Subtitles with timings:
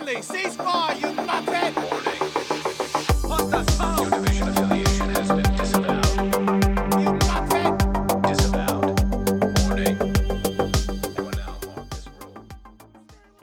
[0.00, 1.74] Stanley, cease fire, you muppet!
[3.28, 4.00] What the fuck?
[4.00, 6.06] Your division affiliation has been disavowed.
[7.02, 8.22] You muppet!
[8.26, 9.00] Disavowed.
[9.60, 9.98] Warning.
[11.18, 12.46] You are now on this rule.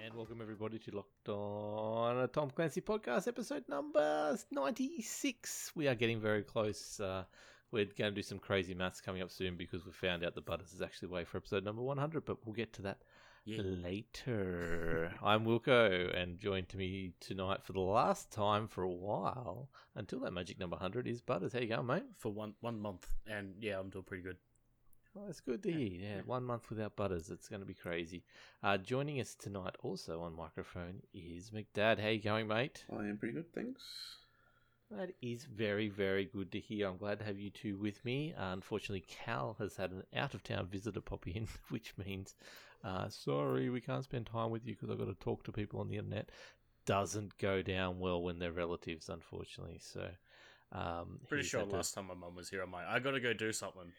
[0.03, 5.73] And welcome everybody to Locked On, a Tom Clancy podcast, episode number 96.
[5.75, 6.99] We are getting very close.
[6.99, 7.25] Uh,
[7.71, 10.41] we're going to do some crazy maths coming up soon because we found out the
[10.41, 12.97] Butters is actually away for episode number 100, but we'll get to that
[13.55, 15.13] later.
[15.23, 20.19] I'm Wilco, and joined to me tonight for the last time for a while, until
[20.19, 21.53] that magic number 100, is Butters.
[21.53, 22.03] How you going, mate?
[22.17, 24.37] for one one month, and yeah, I'm doing pretty good.
[25.15, 26.01] Oh, that's good to hear.
[26.01, 27.29] Yeah, one month without Butters.
[27.29, 28.23] It's going to be crazy.
[28.61, 31.99] Uh, joining us tonight also on microphone is McDad.
[31.99, 32.83] How you going, mate?
[32.91, 33.81] I am pretty good, thanks.
[34.91, 36.87] That is very, very good to hear.
[36.87, 38.33] I'm glad to have you two with me.
[38.33, 42.35] Uh, unfortunately, Cal has had an out of town visitor pop in, which means,
[42.83, 45.79] uh, sorry, we can't spend time with you because I've got to talk to people
[45.79, 46.29] on the internet.
[46.85, 49.79] Doesn't go down well when they're relatives, unfortunately.
[49.81, 50.07] So,
[50.71, 53.19] um, Pretty sure had to- last time my mum was here, I'm like, I gotta
[53.19, 53.91] go do something.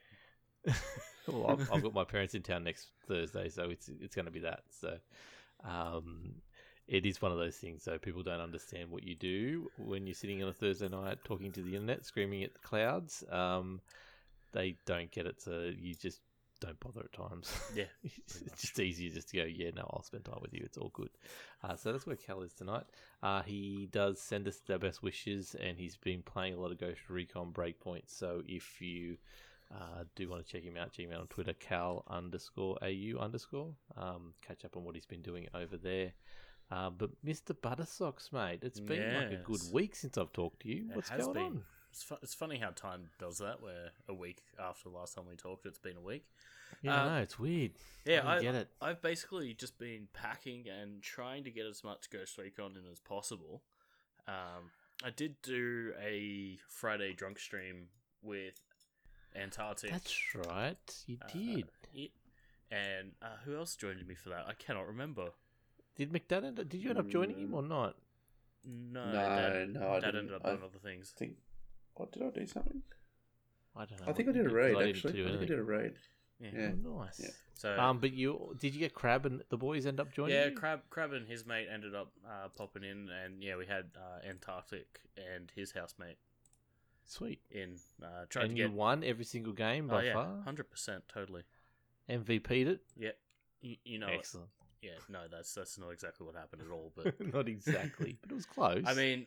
[1.28, 4.30] well, I've, I've got my parents in town next Thursday, so it's it's going to
[4.32, 4.62] be that.
[4.70, 4.98] So,
[5.64, 6.34] um,
[6.88, 7.84] it is one of those things.
[7.84, 11.52] So people don't understand what you do when you're sitting on a Thursday night talking
[11.52, 13.22] to the internet, screaming at the clouds.
[13.30, 13.80] Um,
[14.52, 16.20] they don't get it, so you just
[16.60, 17.50] don't bother at times.
[17.74, 19.44] Yeah, it's just easier just to go.
[19.44, 20.62] Yeah, no, I'll spend time with you.
[20.64, 21.10] It's all good.
[21.62, 22.84] Uh, so that's where Cal is tonight.
[23.22, 26.78] Uh, he does send us their best wishes, and he's been playing a lot of
[26.78, 28.04] Ghost Recon Breakpoint.
[28.06, 29.16] So if you
[29.72, 33.18] uh, do want to check him out, check him out on Twitter, Cal underscore au
[33.18, 33.74] underscore.
[33.96, 36.12] Um, catch up on what he's been doing over there.
[36.70, 37.54] Uh, but Mr.
[37.54, 40.90] Buttersocks, mate, it's been like a good week since I've talked to you.
[40.92, 41.42] What's going been.
[41.42, 41.62] on?
[41.90, 43.62] It's, fu- it's funny how time does that.
[43.62, 46.24] Where a week after the last time we talked, it's been a week.
[46.82, 47.72] Yeah, Uh, I know, it's weird.
[48.04, 48.68] Yeah, I I, get it.
[48.80, 53.00] I've basically just been packing and trying to get as much Ghost Recon in as
[53.00, 53.62] possible.
[54.26, 54.70] Um,
[55.02, 57.88] I did do a Friday drunk stream
[58.22, 58.60] with
[59.34, 59.90] Antarctic.
[59.90, 61.68] That's right, you uh, did.
[61.94, 62.12] it-
[62.70, 64.44] and uh, who else joined me for that?
[64.46, 65.28] I cannot remember.
[65.96, 67.96] Did McDad did you end up joining him or not?
[68.62, 70.16] No, No, Dad, no, I Dad didn't.
[70.18, 71.14] ended up I doing other things.
[71.16, 71.36] think.
[71.98, 72.82] What did I do something?
[73.76, 74.08] I don't know.
[74.08, 75.12] I think I you did a 'cause raid I didn't actually.
[75.12, 75.94] do I think I did a raid.
[76.40, 76.48] Yeah.
[76.54, 76.70] Yeah.
[76.86, 77.20] Oh, nice.
[77.20, 77.30] Yeah.
[77.54, 80.34] So Um, but you did you get Crab and the boys end up joining?
[80.36, 80.54] yeah, you?
[80.54, 84.26] Crab, Crab and his mate ended up uh, popping in, and yeah, we had uh,
[84.26, 86.18] Antarctic and his housemate
[87.04, 87.40] Sweet.
[87.50, 87.76] in.
[88.02, 88.72] Uh, tried And to you get.
[88.76, 90.42] won every single game oh by yeah, far.
[90.42, 91.42] hundred percent, totally.
[92.08, 92.80] MVP'd it.
[92.96, 93.10] Yeah,
[93.60, 94.14] you, you know, it.
[94.18, 94.48] Excellent.
[94.80, 96.92] yeah, no, that's that's not exactly what happened at all.
[96.94, 98.84] But Not exactly, but it was close.
[98.86, 99.26] I mean,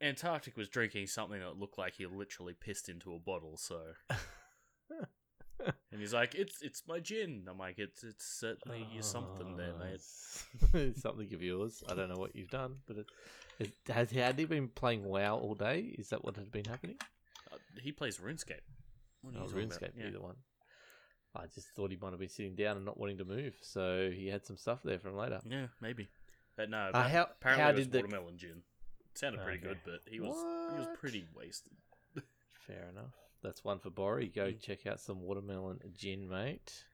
[0.00, 3.56] Antarctic was drinking something that looked like he literally pissed into a bottle.
[3.56, 3.80] So,
[5.90, 9.72] and he's like, "It's it's my gin." I'm like, "It's it's certainly you something there,
[9.74, 9.84] Oh,
[10.78, 11.82] mate." something of yours.
[11.88, 13.06] I don't know what you've done, but it,
[13.58, 15.94] it has had he been playing WoW all day?
[15.98, 16.96] Is that what had been happening?
[17.52, 18.60] Uh, he plays RuneScape.
[19.22, 19.80] What Oh, you talking about?
[19.80, 20.06] RuneScape, Yeah.
[20.08, 20.36] either one.
[21.34, 24.10] I just thought he might have been sitting down and not wanting to move, so
[24.10, 25.40] he had some stuff there from later.
[25.46, 26.08] Yeah, maybe.
[26.56, 28.62] But no, Uh, how- apparently how it was did the- watermelon gin.
[29.16, 29.68] Sounded pretty Okay.
[29.68, 30.36] good, but he was
[30.72, 31.72] he was pretty wasted.
[32.66, 33.14] Fair enough.
[33.42, 34.28] That's one for Bori.
[34.28, 34.60] Go Mm.
[34.60, 36.84] check out some watermelon gin, mate.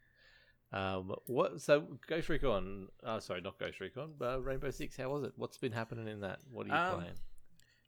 [0.70, 1.60] Um, what?
[1.60, 2.88] So Ghost Recon.
[3.02, 4.96] Oh, sorry, not Ghost Recon, but Rainbow Six.
[4.96, 5.32] How was it?
[5.36, 6.40] What's been happening in that?
[6.50, 7.18] What are you Um, playing?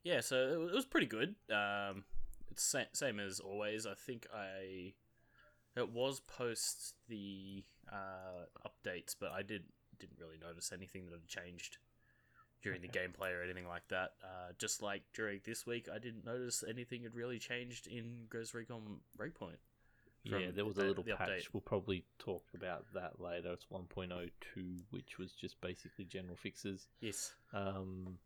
[0.03, 1.35] Yeah, so it was, it was pretty good.
[1.51, 2.05] Um,
[2.51, 3.87] it's sa- same as always.
[3.87, 4.95] I think I
[5.77, 9.65] it was post the uh, updates, but I did
[9.99, 11.79] didn't really notice anything that had changed
[12.65, 14.13] during the gameplay or anything like that.
[14.25, 18.55] Uh, just like during this week, I didn't notice anything had really changed in Ghost
[18.55, 19.59] Recon Breakpoint.
[20.25, 21.29] Yeah, there was a little patch.
[21.29, 21.43] update.
[21.53, 23.53] We'll probably talk about that later.
[23.53, 24.31] It's 1.02,
[24.91, 26.89] which was just basically general fixes.
[27.03, 27.35] Yes.
[27.53, 28.17] Um,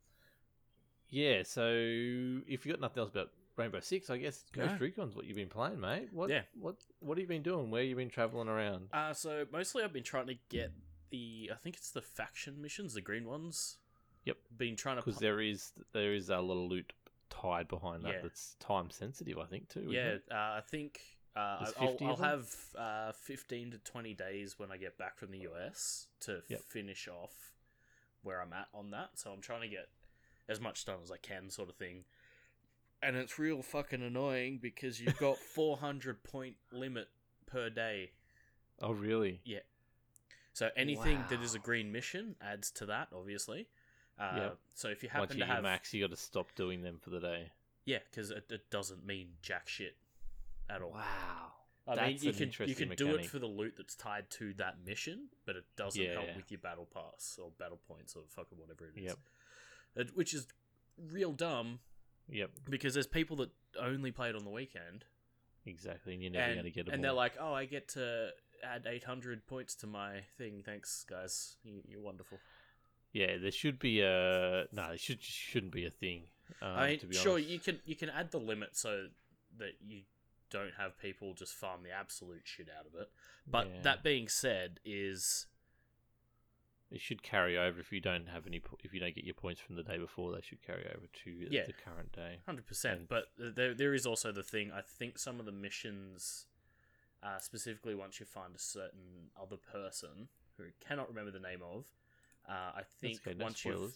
[1.10, 4.81] yeah, so if you got nothing else about Rainbow Six, I guess Ghost.
[4.81, 6.10] Recon's what you've been playing, mate.
[6.12, 6.31] What?
[6.31, 6.43] Yeah.
[6.60, 6.77] What?
[7.00, 7.72] What have you been doing?
[7.72, 8.91] Where you been traveling around?
[8.93, 10.71] Uh, so mostly I've been trying to get
[11.10, 13.78] the I think it's the faction missions, the green ones.
[14.25, 14.37] Yep.
[14.56, 16.92] Been trying to Because there is there is a little loot
[17.31, 18.15] tied behind that.
[18.15, 18.21] Yeah.
[18.22, 19.87] That's time sensitive, I think too.
[19.89, 21.01] yeah, uh, I think
[21.37, 25.41] uh, I'll, I'll have uh, fifteen to twenty days when I get back from the
[25.51, 26.60] US to Yep.
[26.63, 27.53] finish off
[28.22, 29.10] where I'm at on that.
[29.15, 29.89] So I'm trying to get
[30.48, 32.04] as much done as I can, sort of thing.
[33.03, 37.09] And it's real fucking annoying because you've got 400 point limit
[37.47, 38.10] per day.
[38.81, 39.41] Oh, really?
[39.45, 39.60] Yeah.
[40.53, 43.69] So anything that is a green mission adds to that, obviously.
[44.18, 44.59] Uh, Yep.
[44.74, 46.98] So if you Once happen you to have max, you got to stop doing them
[47.00, 47.50] for the day.
[47.84, 49.97] yeah, because it, it doesn't mean jack shit
[50.68, 50.91] at all.
[50.92, 51.04] Wow.
[51.86, 54.28] I That's mean, you an can you can do it for the loot that's tied
[54.32, 56.36] to that mission, but it doesn't Yeah, help yeah.
[56.36, 59.04] with your battle pass or battle points or fucking whatever it is.
[59.04, 59.18] Yep.
[59.98, 60.47] Uh, which is
[61.10, 61.78] real dumb
[62.30, 63.48] Yep, because there's people that
[63.80, 65.06] only play it on the weekend,
[65.65, 66.12] exactly.
[66.12, 66.94] And you're never going to get them.
[66.94, 68.32] and they're like, "Oh, I get to
[68.62, 70.62] add 800 points to my thing.
[70.62, 71.56] Thanks, guys.
[71.65, 72.38] You, you're wonderful."
[73.13, 74.91] Yeah, there should be a no.
[74.93, 76.25] It should shouldn't be a thing.
[76.63, 77.49] Um, I mean, to be sure, honest.
[77.49, 79.09] you can you can add the limit so
[79.59, 80.03] that you
[80.51, 83.10] don't have people just farm the absolute shit out of it.
[83.47, 83.81] But Yeah.
[83.83, 85.47] that being said, is
[86.91, 88.63] It should carry over if you don't have any.
[88.83, 91.31] If you don't get your points from the day before, they should carry over to
[91.51, 91.66] Yeah.
[91.66, 92.41] the current day.
[92.47, 93.01] hundred percent.
[93.01, 94.72] And- But there there is also the thing.
[94.72, 96.47] I think some of the missions,
[97.22, 101.61] uh, specifically once you find a certain other person who I cannot remember the name
[101.63, 101.84] of,
[102.48, 103.95] uh, I think once you've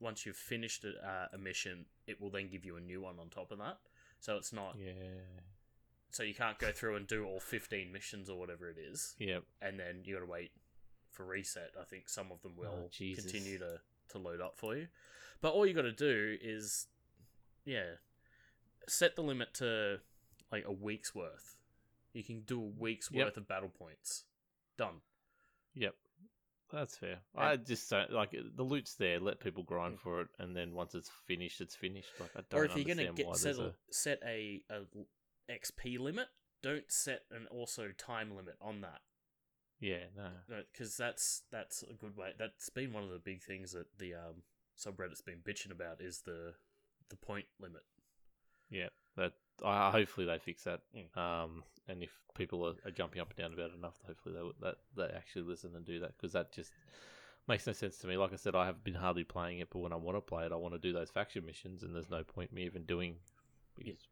[0.00, 3.18] once you've finished a, uh, a mission, it will then give you a new one
[3.20, 3.78] on top of that.
[4.20, 4.76] So it's not.
[4.78, 4.92] Yeah.
[6.10, 9.14] So you can't go through and do all fifteen missions or whatever it is.
[9.18, 9.44] Yep.
[9.62, 10.50] and then you got to wait
[11.10, 11.70] for reset.
[11.80, 14.88] I think some of them will Oh, continue to, to load up for you.
[15.40, 16.86] But all you got to do is,
[17.64, 17.96] yeah,
[18.88, 20.00] set the limit to
[20.50, 21.56] like a week's worth.
[22.12, 23.24] You can do a week's Yep.
[23.26, 24.24] worth of battle points.
[24.76, 25.00] Done.
[25.74, 25.94] Yep.
[26.72, 27.18] That's fair.
[27.36, 29.20] I just don't like the loot's there.
[29.20, 32.08] Let people grind for it, and then once it's finished, it's finished.
[32.18, 36.28] Like I don't or if you're gonna get a, set a, a XP limit,
[36.62, 39.00] don't set an also time limit on that.
[39.80, 40.62] Yeah, no.
[40.72, 42.30] because that's that's a good way.
[42.38, 44.42] That's been one of the big things that the um,
[44.78, 46.54] subreddit's been bitching about is the
[47.10, 47.82] the point limit.
[48.70, 49.32] Yeah, that.
[49.64, 50.80] I hopefully they fix that.
[50.96, 51.18] Mm.
[51.18, 54.66] Um, and if people are, are jumping up and down about it enough, hopefully they
[54.66, 56.72] that they actually listen and do that because that just
[57.48, 58.16] makes no sense to me.
[58.16, 60.44] Like I said, I have been hardly playing it, but when I want to play
[60.44, 63.16] it, I want to do those faction missions, and there's no point me even doing
[63.76, 64.06] because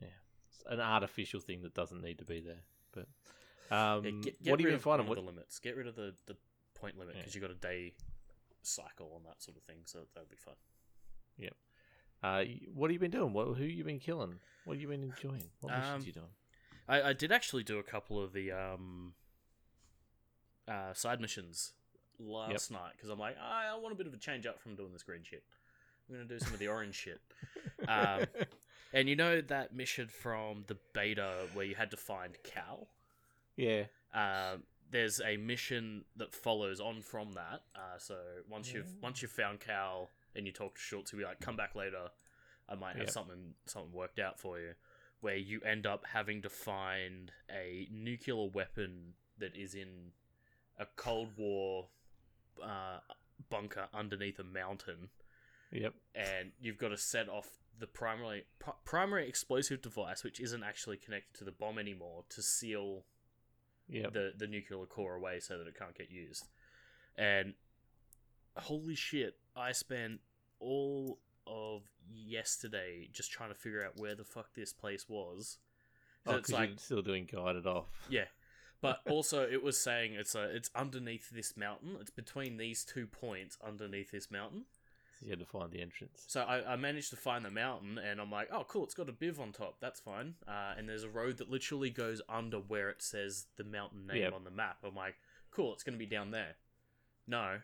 [0.00, 0.08] yeah,
[0.48, 2.62] it's an artificial thing that doesn't need to be there.
[2.92, 5.58] But um, Yeah, get, get what do you been of What, the limits.
[5.58, 6.36] Get rid of the, the
[6.74, 7.22] point limit Yeah.
[7.22, 7.94] because you got a day
[8.62, 10.54] cycle on that sort of thing, so that'll be fun.
[12.22, 12.44] Uh,
[12.74, 13.32] what have you been doing?
[13.32, 14.40] What who you been killing?
[14.64, 15.44] What have you been enjoying?
[15.60, 16.32] What missions Um, you doing?
[16.88, 19.14] I, I did actually do a couple of the um,
[20.66, 21.72] uh, side missions
[22.18, 24.74] last night because I'm like, I, I want a bit of a change up from
[24.74, 25.42] doing this green shit.
[26.08, 27.20] I'm gonna do some of the orange shit.
[27.86, 28.24] Um,
[28.92, 32.88] and you know that mission from the beta where you had to find Cal?
[33.56, 37.62] yeah, Um, there's a mission that follows on from that.
[37.76, 38.16] Uh, so
[38.50, 41.56] once you've once you've found Cal and you talk to Schultz, he'll be like, "Come
[41.56, 42.10] back later.
[42.68, 43.10] I might have Yep.
[43.10, 44.74] something something worked out for you."
[45.20, 50.12] Where you end up having to find a nuclear weapon that is in
[50.78, 51.88] a Cold War
[52.62, 53.00] uh,
[53.50, 55.10] bunker underneath a mountain,
[55.72, 60.62] yep, and you've got to set off the primary pri- primary explosive device, which isn't
[60.62, 63.04] actually connected to the bomb anymore, to seal
[63.88, 64.12] yep.
[64.12, 66.48] the the nuclear core away so that it can't get used.
[67.16, 67.54] And
[68.56, 70.20] holy shit, I spent
[70.60, 71.82] all of
[72.12, 75.58] yesterday just trying to figure out where the fuck this place was.
[76.26, 77.86] So Oh, it's like you're still doing guided off.
[78.10, 78.24] yeah.
[78.80, 81.96] But also it was saying it's a, it's underneath this mountain.
[82.00, 84.64] It's between these two points underneath this mountain.
[85.18, 86.24] So you had to find the entrance.
[86.28, 89.08] So I, I managed to find the mountain, and I'm like, oh, cool, it's got
[89.08, 89.78] a biv on top.
[89.80, 90.34] That's fine.
[90.46, 94.18] Uh, and there's a road that literally goes under where it says the mountain name
[94.22, 94.32] Yep.
[94.34, 94.76] on the map.
[94.86, 95.16] I'm like,
[95.50, 96.54] cool, it's going to be down there.
[97.26, 97.58] No,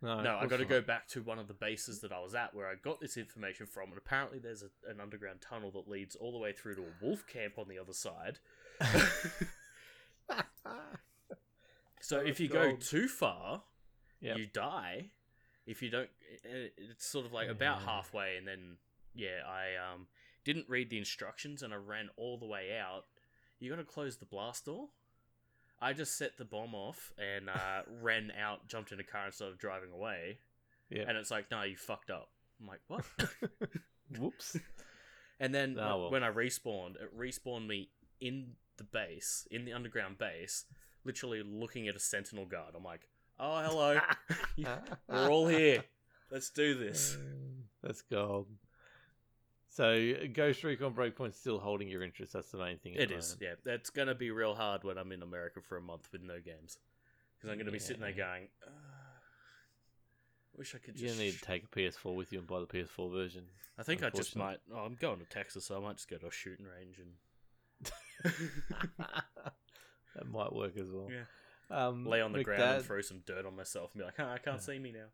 [0.00, 2.34] No, no, I got to go back to one of the bases that I was
[2.34, 5.88] at where I got this information from, and apparently there's a, an underground tunnel that
[5.88, 8.38] leads all the way through to a wolf camp on the other side.
[12.00, 13.62] So Oh, if you go too far,
[14.20, 14.38] Yep.
[14.38, 15.10] you die.
[15.66, 16.08] If you don't,
[16.44, 17.86] it- it's sort of like about Yeah.
[17.86, 18.78] halfway, and then
[19.14, 20.06] yeah, I um
[20.44, 23.06] didn't read the instructions and I ran all the way out.
[23.58, 24.90] You got to close the blast door.
[25.80, 29.34] I just set the bomb off and uh, ran out, jumped in a car and
[29.34, 30.38] started driving away.
[30.90, 31.04] Yeah.
[31.06, 32.28] And it's like, no, you fucked up.
[32.60, 33.04] I'm like, what?
[34.18, 34.56] Whoops.
[35.38, 36.10] and then Ah, well.
[36.10, 40.64] when I respawned, it respawned me in the base, in the underground base,
[41.04, 42.74] literally looking at a sentinel guard.
[42.76, 43.08] I'm like,
[43.38, 44.00] oh, hello.
[45.08, 45.84] We're all here.
[46.30, 47.16] Let's do this.
[47.82, 48.46] Let's gold.
[49.78, 52.32] So Ghost Recon Breakpoint's still holding your interest.
[52.32, 52.94] That's the main thing.
[52.94, 53.42] It is, moment.
[53.64, 53.72] yeah.
[53.72, 56.40] that's going to be real hard when I'm in America for a month with no
[56.40, 56.78] games.
[57.36, 58.72] Because I'm going to be sitting there going, "Ugh,
[60.56, 61.20] wish I could You just.
[61.20, 63.44] need to take a PS4 with you and buy the PS4 version.
[63.78, 64.58] I think I just might.
[64.74, 67.92] Oh, I'm going to Texas, so I might just go to a shooting range and
[70.16, 71.08] that might work as well.
[71.08, 71.86] Yeah.
[71.86, 74.26] Um, lay on the ground and throw some dirt on myself and be like, "Huh,
[74.26, 75.06] I can't see me now.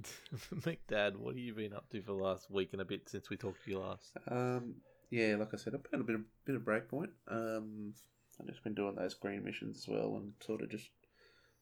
[0.54, 3.30] McDad, what have you been up to for the last week and a bit since
[3.30, 4.16] we talked to you last?
[4.30, 4.76] Um,
[5.10, 7.10] yeah, like I said, I've had a bit of bit of breakpoint.
[7.28, 7.94] Um,
[8.40, 10.88] I've just been doing those green missions as well, and sort of just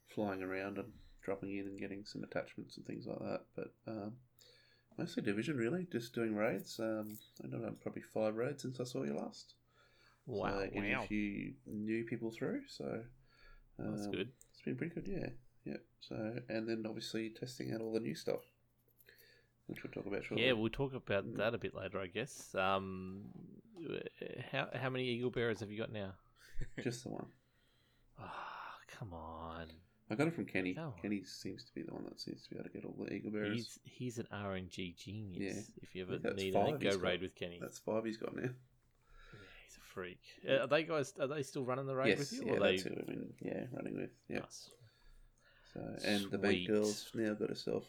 [0.09, 3.41] flying around and dropping in and getting some attachments and things like that.
[3.57, 4.13] But um,
[4.97, 5.87] mostly division, really.
[5.91, 6.79] Just doing raids.
[6.79, 9.55] Um, I've done probably five raids since I saw you last.
[10.27, 11.03] Wow, so getting wow.
[11.03, 12.63] a few new people through.
[12.69, 13.03] So
[13.79, 14.29] that's um, good.
[14.53, 15.31] It's been pretty good, yeah.
[15.65, 15.77] Yeah.
[16.01, 16.15] So
[16.49, 18.41] and then obviously testing out all the new stuff,
[19.67, 20.47] which we'll talk about shortly.
[20.47, 22.55] Yeah, we'll talk about that a bit later, I guess.
[22.55, 23.23] Um,
[24.53, 26.13] how how many eagle bearers have you got now?
[26.83, 27.27] just the one.
[28.19, 29.67] Ah, come on.
[30.11, 30.77] I got it from Kenny.
[30.77, 30.93] Oh.
[31.01, 33.13] Kenny seems to be the one that seems to be able to get all the
[33.15, 33.57] eagle bearers.
[33.57, 35.55] He's he's an RNG genius.
[35.57, 35.63] Yeah.
[35.83, 37.05] If you ever need anything, go he's got.
[37.05, 37.59] raid with Kenny.
[37.61, 38.43] That's five he's got now.
[38.43, 38.49] Yeah,
[39.65, 40.21] he's a freak.
[40.49, 41.15] Uh, are they guys?
[41.21, 42.43] Are they still running the raid yes, with you?
[42.47, 42.79] yeah, or they...
[42.79, 44.11] who we've been yeah running with.
[44.29, 44.41] Yeah.
[44.41, 44.71] Nice.
[45.73, 47.85] So and the bank girl's now got herself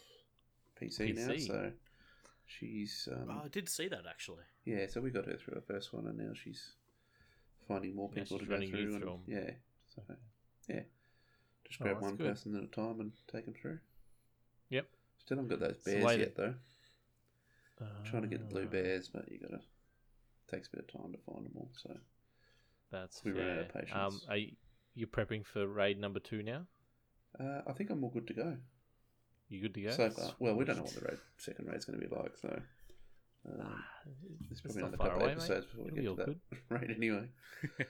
[0.80, 1.72] PC, now, so
[2.46, 4.44] she's um, Oh, I did see that actually.
[4.66, 4.86] yeah.
[4.88, 6.74] So we got her through her first one, and now she's
[7.68, 8.94] finding more people to go through.
[8.96, 9.20] And, through 'em.
[9.28, 9.52] yeah,
[9.96, 10.02] so
[10.68, 10.82] yeah,
[11.68, 12.28] just Oh, grab that's one good.
[12.28, 13.80] person at a time and take them through.
[14.70, 14.88] Yep.
[15.18, 16.56] Still haven't got those bears yet though.
[18.06, 19.62] trying to get the blue Ah, bears, but you gotta
[20.48, 21.70] takes a bit of time to find them all.
[21.76, 21.98] So
[22.92, 23.42] That's We fair.
[23.48, 23.92] ran out of patience.
[23.94, 24.52] Um, are you,
[24.94, 26.68] you prepping for raid number two now?
[27.42, 28.58] Uh, I think I'm all good to go
[29.50, 29.92] You good to go?
[29.92, 30.32] so far.
[30.40, 32.50] Well, we don't know what the raid, second raid's going to be like, so
[33.50, 33.86] um, Ah,
[34.48, 35.44] there's it's probably not another couple away, of mate.
[35.44, 36.60] episodes before we It'll get to that good.
[36.88, 37.30] raid anyway.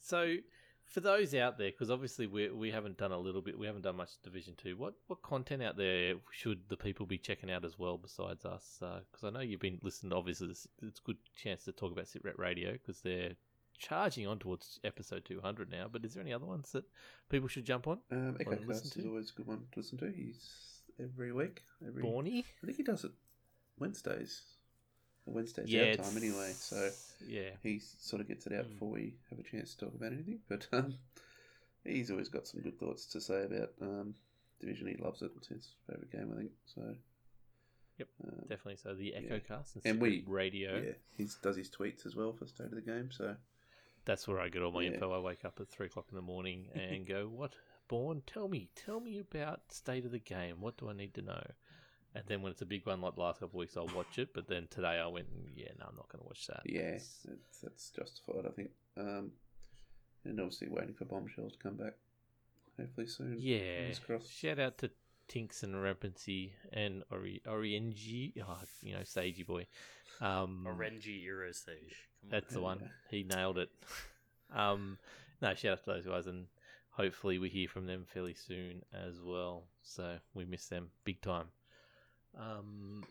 [0.00, 0.36] So,
[0.84, 3.82] for those out there, because obviously we we haven't done a little bit, we haven't
[3.82, 4.76] done much Division Two.
[4.76, 8.76] What what content out there should the people be checking out as well besides us?
[8.80, 10.12] Because I know you've been listening.
[10.12, 13.32] Obviously, it's, it's a good chance to talk about SitRep Radio because they're
[13.78, 15.86] charging on towards episode two hundred now.
[15.90, 16.84] But is there any other ones that
[17.28, 17.98] people should jump on?
[18.10, 20.10] Um, One to is always a good one to listen to.
[20.10, 21.62] He's every week.
[21.86, 22.44] Every Borny?
[22.62, 23.12] I think he does it
[23.78, 24.42] Wednesdays.
[25.26, 26.90] Wednesdays Yeah, our time anyway, so
[27.26, 28.72] yeah, he sort of gets it out Mm.
[28.72, 30.40] before we have a chance to talk about anything.
[30.48, 30.94] But um,
[31.84, 34.14] he's always got some good thoughts to say about um,
[34.60, 34.86] Division.
[34.86, 35.30] He loves it.
[35.38, 36.50] It's his favourite game, I think.
[36.66, 36.94] So
[37.98, 38.76] Yep, um, definitely.
[38.76, 39.20] So the Yeah.
[39.38, 40.82] EchoCast and, And we- Radio.
[40.82, 43.10] yeah, he does his tweets as well for state of the game.
[43.10, 43.34] So
[44.04, 44.92] That's where I get all my Yeah.
[44.92, 45.12] info.
[45.12, 47.54] I wake up at three o'clock in the morning and go, "What,
[47.88, 48.22] Born?
[48.26, 50.60] Tell me, tell me about state of the game.
[50.60, 51.42] What do I need to know?"
[52.14, 54.18] And then when it's a big one like the last couple of weeks, I'll watch
[54.18, 54.32] it.
[54.34, 57.26] But then today I went, "Yeah, no, I'm not going to watch that." yeah, It's-
[57.30, 58.70] it's, that's justified, I think.
[58.96, 59.32] Um,
[60.24, 61.94] and obviously waiting for bombshells to come back.
[62.78, 63.36] Hopefully soon.
[63.38, 63.92] yeah.
[64.28, 64.90] Shout out to
[65.28, 69.66] Tinks and Rampancy and Ori Orienji, oh, you know, Sagey boy.
[70.20, 72.08] Um, Orenji Euro stage.
[72.20, 72.30] Come on.
[72.30, 72.90] That's the one.
[73.10, 73.70] He nailed it.
[74.54, 74.98] um,
[75.42, 76.46] no, shout out to those guys, and
[76.90, 79.64] hopefully we hear from them fairly soon as well.
[79.82, 81.46] So we miss them big time.
[82.38, 83.04] Um,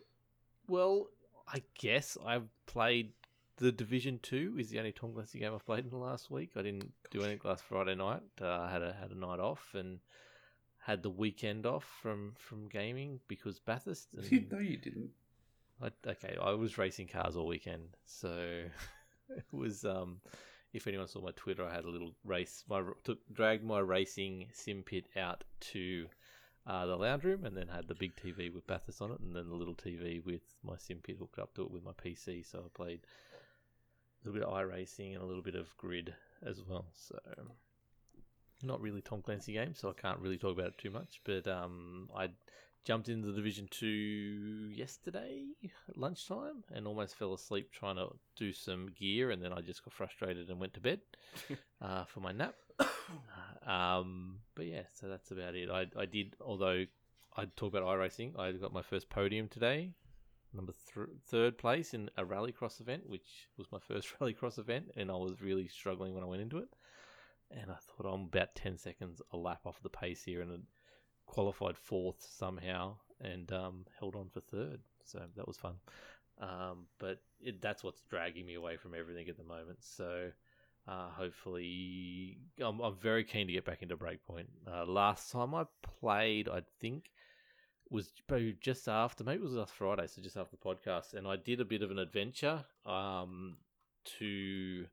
[0.68, 1.08] well,
[1.48, 3.12] I guess I've played
[3.56, 4.56] the Division Two.
[4.58, 6.50] Is the only Tom Clancy game I've played in the last week.
[6.56, 8.22] I didn't do anything last Friday night.
[8.40, 9.98] Uh, I had a had a night off and
[10.84, 14.08] had the weekend off from from gaming because Bathurst.
[14.30, 15.10] And no, you didn't.
[15.82, 18.64] I, okay, I was racing cars all weekend, so
[19.30, 19.84] it was.
[19.84, 20.20] Um,
[20.72, 22.64] if anyone saw my Twitter, I had a little race.
[22.68, 26.06] My took dragged my racing sim pit out to
[26.66, 29.34] uh, the lounge room, and then had the big TV with Bathurst on it, and
[29.34, 32.44] then the little TV with my sim pit hooked up to it with my PC.
[32.44, 33.00] So I played
[34.22, 36.14] a little bit of iRacing and a little bit of Grid
[36.44, 36.86] as well.
[36.92, 37.18] So
[38.62, 41.20] not really Tom Clancy game, so I can't really talk about it too much.
[41.24, 42.30] But um, I
[42.84, 45.44] jumped into the Division Two yesterday
[45.88, 49.84] at lunchtime and almost fell asleep trying to do some gear, and then I just
[49.84, 51.00] got frustrated and went to bed
[51.82, 52.54] uh, for my nap.
[53.66, 55.70] um, but yeah, so that's about it.
[55.70, 56.84] I I did, although
[57.36, 59.90] I talk about iRacing, I got my first podium today.
[60.52, 65.10] Number th- third place in a rallycross event, which was my first rallycross event, and
[65.10, 66.68] I was really struggling when I went into it.
[67.50, 70.64] And I thought I'm about ten seconds a lap off the pace here, and
[71.26, 74.80] qualified fourth somehow, and um, held on for third.
[75.04, 75.74] So that was fun.
[76.40, 79.78] Um, but it, that's what's dragging me away from everything at the moment.
[79.80, 80.30] So
[80.88, 84.46] uh, hopefully, I'm, I'm very keen to get back into Breakpoint.
[84.70, 85.64] Uh, last time I
[86.00, 87.10] played, I think
[87.90, 88.12] was
[88.60, 91.60] just after, maybe it was last Friday, so just after the podcast, and I did
[91.60, 93.58] a bit of an adventure um,
[94.18, 94.86] to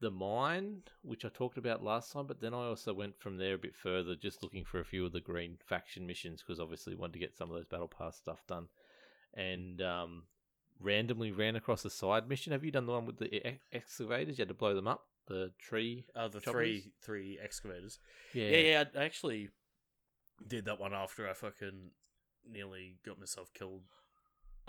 [0.00, 3.54] the mine, which I talked about last time, but then I also went from there
[3.54, 6.94] a bit further, just looking for a few of the green faction missions because obviously
[6.94, 8.68] wanted to get some of those battle pass stuff done,
[9.34, 10.22] and um,
[10.80, 12.52] randomly ran across a side mission.
[12.52, 14.38] Have you done the one with the e- excavators?
[14.38, 16.06] You had to blow them up, the tree.
[16.16, 16.52] Uh, the choppers?
[16.52, 17.98] three three excavators.
[18.32, 18.84] Yeah, Yeah, yeah.
[18.98, 19.50] I actually
[20.46, 21.90] did that one after I fucking
[22.50, 23.82] nearly got myself killed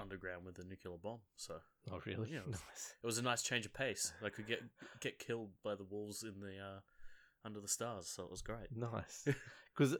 [0.01, 1.19] underground with a nuclear bomb.
[1.35, 1.55] So
[1.91, 2.29] Oh, really?
[2.31, 2.95] Yeah, it was- nice.
[3.03, 4.13] it was a nice change of pace.
[4.25, 4.61] I could get
[4.99, 6.79] get killed by the wolves in the uh,
[7.45, 8.75] under the stars, so it was great.
[8.75, 9.27] Nice.
[9.75, 9.97] because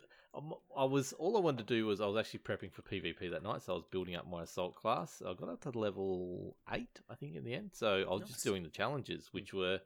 [0.77, 3.43] I was all I wanted to do was I was actually prepping for PvP that
[3.43, 5.21] night, so I was building up my assault class.
[5.27, 7.71] I got up to level eight, I think, in the end.
[7.73, 8.29] So I was Nice.
[8.29, 9.79] just doing the challenges, which were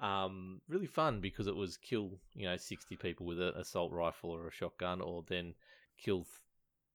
[0.00, 4.30] um, really fun because it was kill you know sixty people with an assault rifle
[4.30, 5.54] or a shotgun, or then
[5.98, 6.26] kill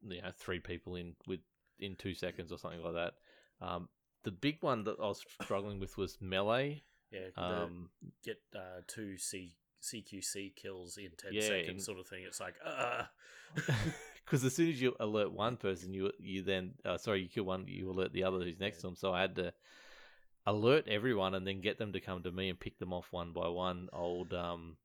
[0.02, 1.40] you know three people in with
[1.80, 3.14] in two seconds or something like that.
[3.62, 3.90] Um,
[4.24, 6.84] the big one that I was struggling with was melee.
[7.12, 7.90] Yeah, Um,
[8.24, 12.24] get uh, two C CQC kills in ten Yeah, seconds, in- sort of thing.
[12.28, 13.04] It's like, uh
[14.26, 17.46] because as soon as you alert one person, you you then uh, sorry you kill
[17.46, 18.96] one, you alert the other who's next to them.
[18.96, 19.54] So I had to
[20.46, 23.32] alert everyone and then get them to come to me and pick them off one
[23.34, 24.76] by one, old um,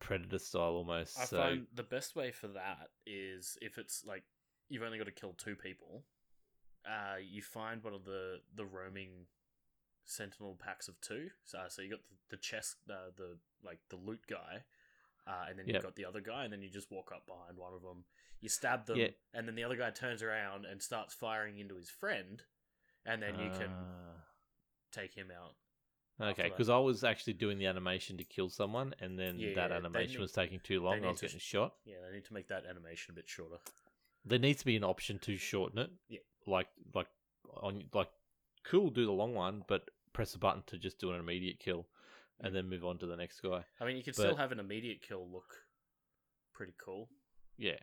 [0.00, 1.18] predator style almost.
[1.18, 4.24] I so find the best way for that is if it's like
[4.68, 6.04] you've only got to kill two people,
[6.86, 9.26] uh, you find one of the the roaming
[10.04, 11.28] sentinel packs of two.
[11.44, 14.64] So, so you got the, the chest, uh, the like the loot guy,
[15.26, 15.74] uh, and then Yep.
[15.74, 18.04] you've got the other guy, and then you just walk up behind one of them.
[18.40, 19.08] You stab them, Yeah.
[19.34, 22.42] and then the other guy turns around and starts firing into his friend,
[23.04, 24.24] and then you can Ah.
[24.92, 25.56] take him out.
[26.20, 29.72] Okay, because I was actually doing the animation to kill someone, and then Yeah, that
[29.72, 30.96] animation need- was taking too long.
[30.98, 31.76] and I was to getting sh- shot.
[31.84, 33.58] Yeah, they need to make that animation a bit shorter.
[34.24, 35.90] There needs to be an option to shorten it.
[36.08, 36.18] Yeah.
[36.46, 37.08] Like like
[37.60, 38.08] on like
[38.64, 39.82] cool, do the long one, but
[40.12, 41.86] press a button to just do an immediate kill,
[42.40, 42.54] and mm.
[42.54, 43.64] then move on to the next guy.
[43.80, 45.54] I mean, you can still have an immediate kill look
[46.54, 47.08] pretty cool.
[47.56, 47.78] Yeah,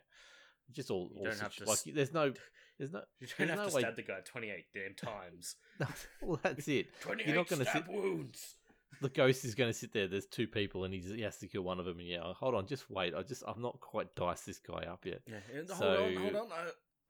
[0.72, 2.34] just all, You all don't have to like s- there's no
[2.80, 5.56] there's no You don't have no to way- stab the guy 28 damn times.
[6.22, 6.88] well that's it.
[7.01, 7.94] 28 You're not going to stab sit.
[7.94, 8.56] wounds!
[9.01, 10.08] The ghost is going to sit there.
[10.08, 12.00] There's two people, and he's, he has to kill one of them.
[12.00, 13.13] And yeah, hold on, just wait.
[13.13, 15.22] I just I've not quite diced this guy up yet.
[15.27, 16.48] Yeah, hold So- on, hold on.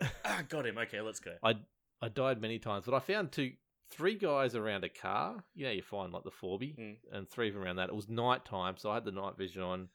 [0.02, 0.08] I...
[0.26, 0.78] ah, got him.
[0.80, 1.34] Okay, let's go.
[1.44, 1.56] I
[2.02, 3.52] I died many times, but I found two,
[3.92, 5.44] three guys around a car.
[5.54, 6.96] You know, you find like the Forby, Mm.
[7.12, 7.90] and three of them around that.
[7.90, 9.88] It was night time, so I had the night vision on.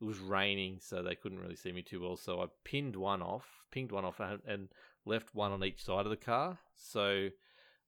[0.00, 2.16] It was raining, so they couldn't really see me too well.
[2.16, 4.68] So I pinned one off, pinged one off, and, and
[5.04, 6.58] left one on each side of the car.
[6.76, 7.30] So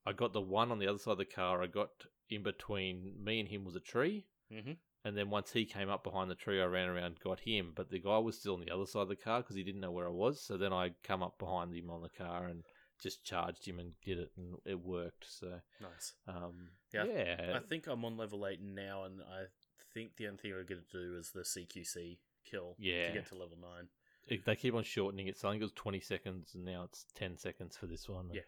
[0.04, 1.62] I got the one on the other side of the car.
[1.62, 1.90] I got
[2.30, 4.26] in between me and him was a tree.
[4.50, 4.78] Mhm.
[5.04, 7.72] And then once he came up behind the tree, I ran around, got him.
[7.74, 9.80] But the guy was still on the other side of the car because he didn't
[9.80, 10.42] know where I was.
[10.42, 12.64] So then I come up behind him on the car and
[13.02, 15.24] just charged him and did it, and it worked.
[15.26, 16.14] So Nice.
[16.26, 19.46] um, Yeah, yeah, I think I'm on level 8 now, and I
[19.94, 23.06] think the only thing I'm going to do is the CQC kill Yeah.
[23.08, 23.88] to get to level 9.
[24.26, 25.38] it- they keep on shortening it.
[25.38, 28.30] So I think it was twenty seconds, and now it's ten seconds for this one.
[28.32, 28.42] Yeah.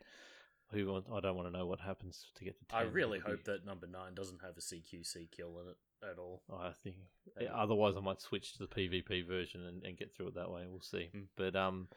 [0.72, 2.64] Who want, I don't want to know what happens to get to.
[2.66, 2.78] 10.
[2.78, 5.76] I really be- hope that number 9 doesn't have a CQC kill in it
[6.12, 6.42] at all.
[6.52, 6.96] I think
[7.36, 10.50] That'd otherwise I might switch to the PvP version and, and get through it that
[10.50, 10.62] way.
[10.68, 11.10] We'll see.
[11.14, 11.26] Mm.
[11.36, 11.88] But um,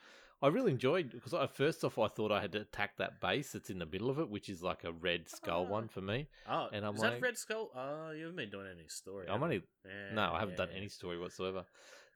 [0.41, 3.53] I really enjoyed because I, first off I thought I had to attack that base
[3.53, 5.71] that's in the middle of it, which is like a red skull Ah.
[5.71, 6.27] one for me.
[6.47, 7.71] Oh, And I'm is that like- Red Skull?
[7.75, 9.27] Oh, you haven't been doing any story.
[9.29, 9.63] I'm only?
[9.85, 11.63] Yeah, no, I haven't done any story whatsoever.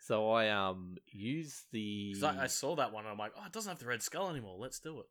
[0.02, 2.15] So I um use the.
[2.24, 4.30] I, I saw that one and I'm like, oh, it doesn't have the red skull
[4.30, 4.56] anymore.
[4.58, 5.08] Let's do it.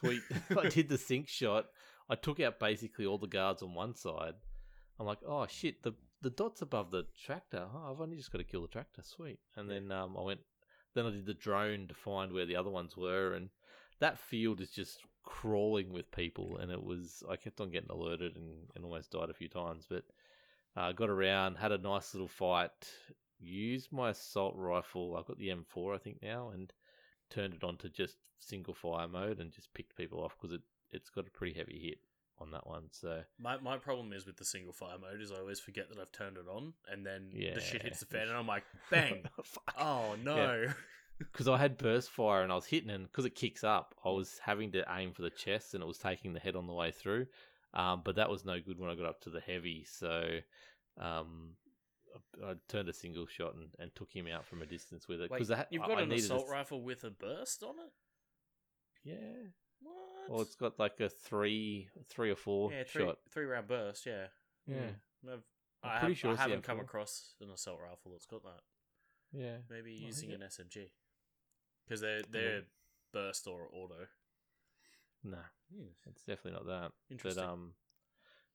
[0.00, 0.22] Sweet.
[0.58, 1.66] I did the sync shot.
[2.08, 4.34] I took out basically all the guards on one side.
[4.98, 7.66] I'm like, oh shit, the the dots above the tractor.
[7.74, 9.02] Oh, I've only just got to kill the tractor.
[9.02, 9.38] Sweet.
[9.56, 10.40] And then um, I went.
[10.94, 13.48] Then I did the drone to find where the other ones were, and
[14.00, 16.58] that field is just crawling with people.
[16.58, 17.22] And it was.
[17.30, 20.04] I kept on getting alerted and, and almost died a few times, but
[20.76, 22.70] uh, got around, had a nice little fight.
[23.38, 25.16] Used my assault rifle.
[25.16, 26.72] I've got the M4, I think now, and
[27.30, 30.62] turned it on to just single fire mode and just picked people off because it
[30.92, 31.98] it's got a pretty heavy hit
[32.38, 32.84] on that one.
[32.90, 35.98] So My my problem is with the single fire mode is I always forget that
[35.98, 39.24] I've turned it on and then the shit hits the fan and I'm like, bang.
[39.78, 40.66] oh no.
[41.18, 44.08] Because I had burst fire and I was hitting, and because it kicks up, I
[44.08, 46.72] was having to aim for the chest and it was taking the head on the
[46.72, 47.26] way through.
[47.74, 49.84] Um, but that was no good when I got up to the heavy.
[49.88, 50.38] So
[50.98, 51.50] um,
[52.44, 55.30] I, turned a single shot and, and took him out from a distance with it.
[55.30, 57.92] Because you've got I an a assault s- rifle with a burst on it?
[59.04, 59.48] Yeah.
[59.82, 60.30] What?
[60.30, 63.18] Well, it's got like a three, three or four yeah, three, shot.
[63.30, 64.26] three round burst, yeah.
[64.66, 64.76] Yeah.
[64.76, 65.32] Mm.
[65.32, 65.42] I've,
[65.82, 68.60] I'm I pretty have, sure I haven't come across an assault rifle that's got that.
[69.32, 69.56] Yeah.
[69.70, 70.90] Maybe I using an SMG.
[71.84, 72.62] Because they're, they're
[73.12, 74.06] burst or auto.
[75.24, 75.38] No.
[75.74, 75.88] Hmm.
[76.06, 76.92] It's definitely not that.
[77.10, 77.42] Interesting.
[77.44, 77.72] But um,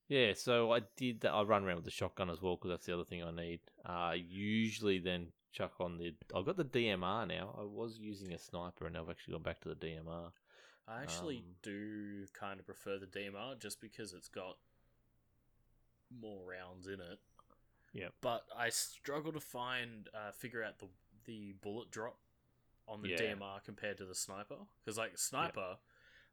[0.08, 0.34] yeah.
[0.36, 1.32] So I did that.
[1.32, 3.60] I run around with the shotgun as well because that's the other thing I need.
[3.86, 6.14] Uh, usually then chuck on the.
[6.36, 7.56] I've got the DMR now.
[7.60, 10.32] I was using a sniper, and I've actually gone back to the DMR.
[10.88, 14.58] I actually Um, do kind of prefer the DMR just because it's got
[16.12, 17.20] more rounds in it.
[17.94, 18.10] Yeah.
[18.22, 20.90] But I struggle to find uh, figure out the
[21.26, 22.20] the bullet drop
[22.88, 23.18] on the Yeah.
[23.34, 25.78] DMR compared to the sniper because like sniper,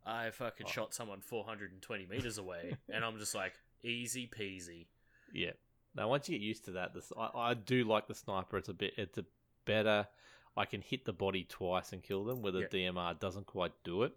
[0.05, 0.71] I fucking Oh.
[0.71, 4.87] shot someone 420 meters away and I'm just like easy peasy.
[5.33, 5.53] Yeah.
[5.95, 8.57] Now once you get used to that, this I, I do like the sniper.
[8.59, 8.95] It's a bit.
[8.97, 9.25] It's a
[9.65, 10.07] better.
[10.57, 12.91] I can hit the body twice and kill them, where the Yeah.
[12.91, 14.13] DMR doesn't quite do it.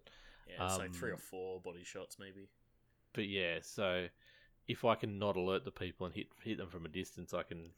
[0.48, 2.48] Yeah, it's like three or Um, four body shots, maybe.
[3.12, 4.08] But yeah, so
[4.68, 7.42] if I can not alert the people and hit hit them from a distance, I
[7.42, 7.70] can.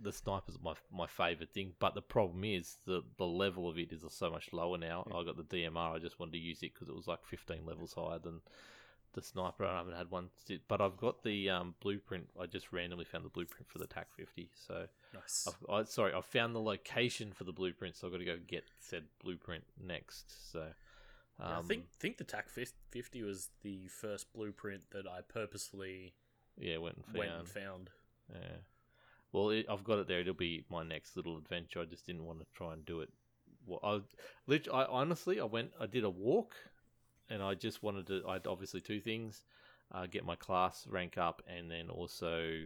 [0.00, 3.92] The sniper's my my favorite thing, but the problem is the the level of it
[3.92, 5.06] is so much lower now.
[5.14, 5.96] I got the DMR.
[5.96, 8.40] I just wanted to use it because it was like 15 levels higher than
[9.14, 9.64] the sniper.
[9.64, 10.28] I haven't had one,
[10.68, 12.28] but I've got the um, blueprint.
[12.40, 14.50] I just randomly found the blueprint for the TAC 50.
[14.54, 15.48] So Nice.
[15.48, 18.38] I've, I, sorry, I found the location for the blueprint, so I've got to go
[18.46, 20.52] get said blueprint next.
[20.52, 20.60] So
[21.40, 26.14] um, Yeah, I think think the TAC 50 was the first blueprint that I purposely
[26.58, 27.18] yeah, went and found.
[27.18, 27.90] went and found.
[28.32, 28.56] Yeah.
[29.34, 30.20] Well, it, I've got it there.
[30.20, 31.80] It'll be my next little adventure.
[31.80, 33.08] I just didn't want to try and do it.
[33.66, 36.54] Well, I, I honestly, I went, I did a walk,
[37.28, 38.22] and I just wanted to.
[38.28, 39.42] I obviously two things:
[39.92, 42.62] uh, get my class rank up, and then also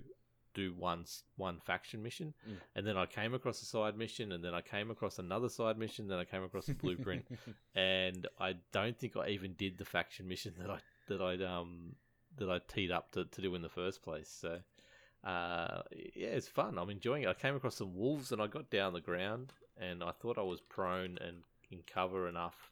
[0.53, 2.35] do one one faction mission.
[2.47, 2.57] Mm.
[2.77, 5.79] And then I came across a side mission, and then I came across another side
[5.79, 6.07] mission.
[6.07, 7.25] Then I came across a blueprint,
[7.75, 11.95] and I don't think I even did the faction mission that I that I um
[12.37, 14.29] that I teed up to, to do in the first place.
[14.29, 14.59] So
[15.25, 15.83] uh,
[16.15, 16.79] yeah, it's fun.
[16.79, 17.29] I'm enjoying it.
[17.29, 20.43] I came across some wolves and I got down the ground and I thought I
[20.43, 22.71] was prone and in cover enough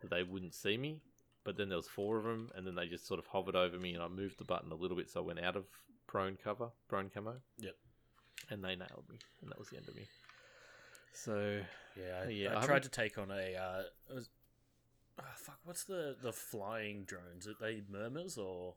[0.00, 1.00] that they wouldn't see me.
[1.44, 3.78] But then there was four of them, and then they just sort of hovered over
[3.78, 5.64] me, and I moved the button a little bit, so I went out of
[6.06, 7.36] prone cover, prone camo.
[7.58, 7.74] Yep.
[8.50, 10.06] And they nailed me, and that was the end of me.
[11.14, 11.60] So
[11.96, 13.56] Yeah, I, Yeah, I I tried to take on a.
[13.56, 14.28] Uh, it was,
[15.18, 17.48] oh, fuck, what's the the flying drones?
[17.48, 18.74] Are they murmurs or?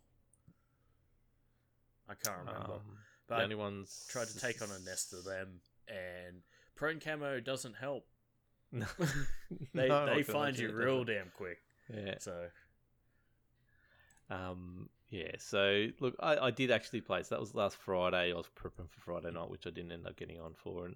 [2.12, 2.74] I can't remember.
[2.74, 2.97] um,
[3.28, 6.41] but the only ones tried to take on a nest of them, and
[6.76, 8.06] prone camo doesn't help.
[8.71, 8.86] No.
[9.74, 11.60] They No, they find you real damn quick.
[11.93, 12.15] Yeah.
[12.19, 12.47] So
[14.30, 17.24] Um, yeah, so look, I, I did actually play.
[17.24, 18.32] So that was last Friday.
[18.32, 20.95] I was prepping for Friday night, which I didn't end up getting on for, and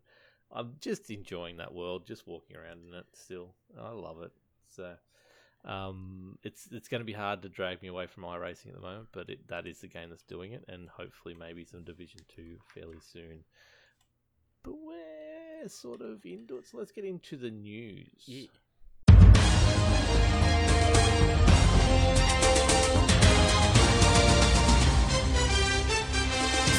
[0.52, 3.06] I'm just enjoying that world, just walking around in it.
[3.14, 4.32] Still, I love it.
[4.74, 4.96] So,
[5.66, 8.82] um, it's it's going to be hard to drag me away from iRacing at the
[8.82, 12.22] moment, but it, that is the game that's doing it, and hopefully maybe some Division
[12.34, 13.44] Two fairly soon.
[14.64, 18.08] But we're sort of into it, so let's get into the news.
[18.26, 18.48] yeah.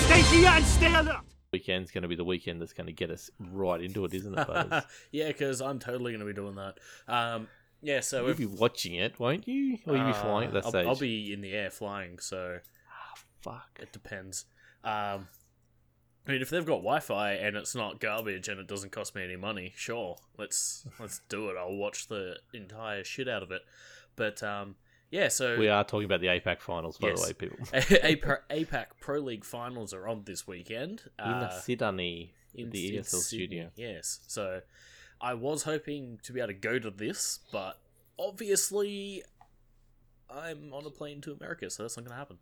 [0.07, 1.17] Stay here and stay alert.
[1.53, 4.39] Weekend's going to be the weekend that's going to get us right into it, isn't
[4.39, 4.85] it, Butters?
[5.11, 6.79] yeah, because I'm totally going to be doing that.
[7.09, 7.49] Um,
[7.83, 9.79] yeah, so You'll if, be watching it, won't you?
[9.87, 10.87] Or you'll be flying at that uh, I'll, stage?
[10.87, 12.59] I'll be in the air flying, so
[13.41, 13.79] Fuck.
[13.81, 14.47] it depends.
[14.85, 15.29] Um,
[16.27, 19.23] I mean, if they've got Wi-Fi and it's not garbage and it doesn't cost me
[19.23, 21.57] any money, sure, let's let's do it.
[21.59, 23.63] I'll watch the entire shit out of it.
[24.17, 24.75] But um,
[25.11, 27.21] yeah, so We are talking about the APAC finals, by Yes.
[27.21, 27.59] the way, people.
[27.73, 31.03] APAC, APAC Pro League finals are on this weekend.
[31.19, 33.71] In Uh, Sydney, in the in ESL Sydney, studio.
[33.77, 34.21] Yes.
[34.27, 34.63] So
[35.21, 37.79] I was hoping to be able to go to this, but
[38.19, 39.23] obviously
[40.31, 42.39] I'm on a plane to America, so that's not going to happen.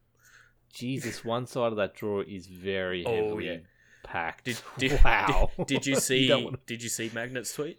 [0.73, 3.57] Jesus, one side of that draw is very Oh, heavily yeah.
[4.03, 4.45] packed.
[4.45, 5.51] Did, did, wow.
[5.59, 6.33] Did, did you see?
[6.33, 7.79] wanna- Did you see Magnet's tweet?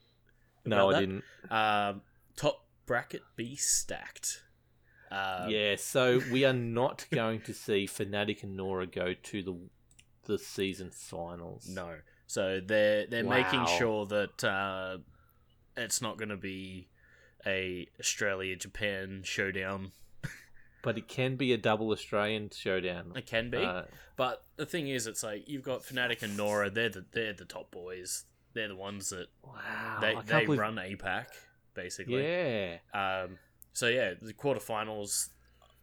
[0.65, 0.99] No, I that?
[1.01, 1.23] didn't.
[1.51, 2.01] Um,
[2.35, 4.41] top bracket be stacked.
[5.11, 9.55] Um, yeah, so we are not going to see Fnatic and Nora go to the
[10.23, 11.69] the season finals.
[11.69, 11.97] No.
[12.27, 14.97] So they're they're making sure that uh,
[15.77, 16.87] it's not going to be
[17.45, 19.91] a Australia Japan showdown.
[20.81, 23.13] But it can be a double Australian showdown.
[23.15, 23.83] It can be, Uh,
[24.15, 26.69] but the thing is, it's like you've got Fnatic and Nora.
[26.69, 28.25] They're the they're the top boys.
[28.53, 29.97] They're the ones that wow.
[29.99, 31.25] they they believe- run APAC
[31.75, 32.23] basically.
[32.23, 32.77] Yeah.
[32.93, 33.37] Um,
[33.73, 35.29] so yeah, the quarterfinals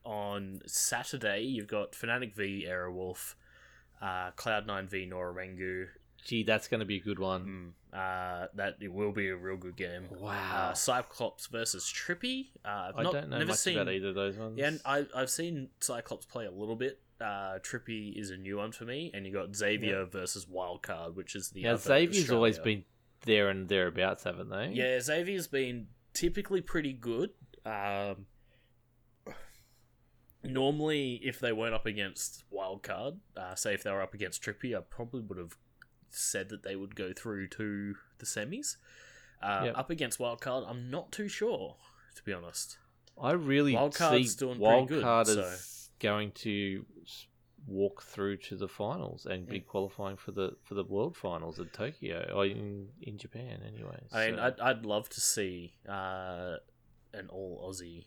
[0.04, 1.42] on Saturday.
[1.42, 3.34] You've got Fnatic v Aerowolf,
[4.00, 5.86] uh, Cloud9 v Nora-Rengo.
[6.24, 7.74] Gee, that's going to be a good one.
[7.92, 10.04] Mm, uh, that it will be a real good game.
[10.10, 10.70] Wow.
[10.70, 12.50] Uh, Cyclops versus Trippy.
[12.64, 13.76] Uh, I've I not, don't know never much seen.
[13.78, 14.56] about either of those ones.
[14.56, 17.00] Yeah, I, I've seen Cyclops play a little bit.
[17.20, 21.34] Uh, Trippy is a new one for me, and you got Xavier versus Wildcard, which
[21.34, 22.84] is the Now, Xavier's always been
[23.24, 24.70] there and thereabouts, haven't they?
[24.74, 27.30] Yeah, Xavier's been typically pretty good.
[27.64, 28.26] Um,
[30.42, 34.76] normally, if they weren't up against Wildcard, uh, say if they were up against Trippy,
[34.76, 35.56] I probably would have
[36.14, 38.76] said that they would go through to the semis.
[39.42, 39.78] Uh, Yep.
[39.78, 41.76] Up against Wildcard, I'm not too sure,
[42.14, 42.78] to be honest.
[43.20, 46.84] I really Wildcard's see doing pretty good, Wildcard so- as going to
[47.66, 49.66] walk through to the finals and be Mm.
[49.66, 54.02] qualifying for the for the world finals in Tokyo or in in Japan anyway.
[54.12, 56.56] I mean, I'd I'd love to see uh,
[57.12, 58.06] an all Aussie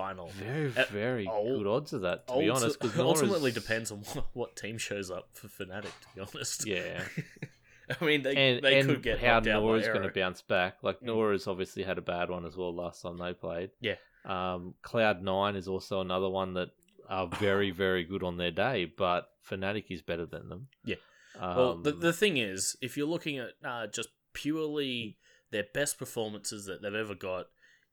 [0.00, 0.28] final.
[0.28, 2.80] very uh, very good odds of that to be honest, honest.
[2.80, 5.84] 'cause ultimately depends on what, what team shows up for Fnatic.
[6.02, 7.02] To be honest, Yeah.
[8.00, 10.08] I mean, they and, they and could get how knocked out by Nora's going to
[10.20, 10.78] bounce back.
[10.82, 11.06] Like Mm.
[11.06, 13.70] Nora's obviously had a bad one as well last time they played.
[13.80, 13.94] Yeah.
[14.24, 16.70] Um, Cloud Nine is also another one that
[17.08, 20.68] are very very good on their day, but Fnatic is better than them.
[20.84, 20.96] Yeah.
[21.38, 25.16] Um, Well, the the thing is, if you're looking at uh, just purely
[25.52, 27.46] their best performances that they've ever got,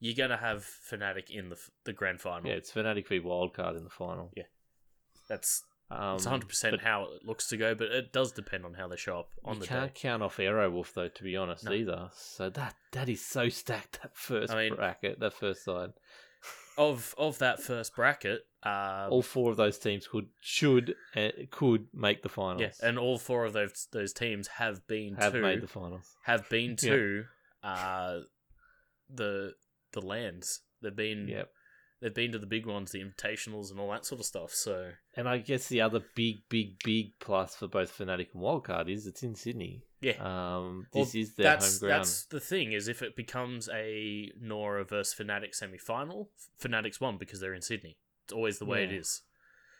[0.04, 2.50] you're gonna have Fnatic in the the grand final.
[2.50, 4.32] yeah, it's Fnatic v Wildcard in the final.
[4.36, 4.44] Yeah.
[5.30, 8.74] That's Um, that's 100 percent how it looks to go, but it does depend on
[8.74, 10.00] how they show up on you the can't day.
[10.02, 11.72] count off Aerowolf though, to be honest, No.
[11.74, 12.10] either.
[12.14, 14.02] So that that is so stacked.
[14.02, 15.94] That first I mean- bracket, that first side.
[16.78, 21.88] Of of that first bracket, uh, All four of those teams could, should, uh, could
[21.94, 22.62] make the finals.
[22.62, 26.16] yeah, and all four of those those teams have been have to made the finals.
[26.24, 26.90] have been Yeah.
[26.90, 27.26] to
[27.64, 28.20] uh,
[29.10, 29.54] the
[29.94, 30.62] the lands.
[30.82, 31.50] They've been Yep.
[32.02, 34.52] they've been to the big ones, the invitationals, and all that sort of stuff.
[34.52, 38.90] So And I guess the other big, big, big plus for both Fnatic and Wildcard
[38.92, 39.84] is it's in Sydney.
[40.02, 42.02] yeah, Um, Well, this is their home ground.
[42.02, 46.30] that's the thing is if it becomes a Nora versus Fnatic semi final,
[46.60, 47.98] Fnatic's won because they're in Sydney.
[48.26, 49.00] It's always the way it Yeah.
[49.00, 49.22] is.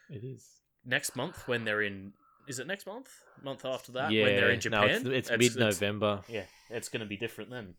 [0.08, 0.60] It is.
[0.86, 2.14] Next month when they're in,
[2.48, 3.08] is it next month?
[3.42, 4.88] Month after that yeah, when they're in no, Japan.
[4.90, 6.22] it's, it's It's- mid-November.
[6.28, 7.74] Yeah, it's going to be different then.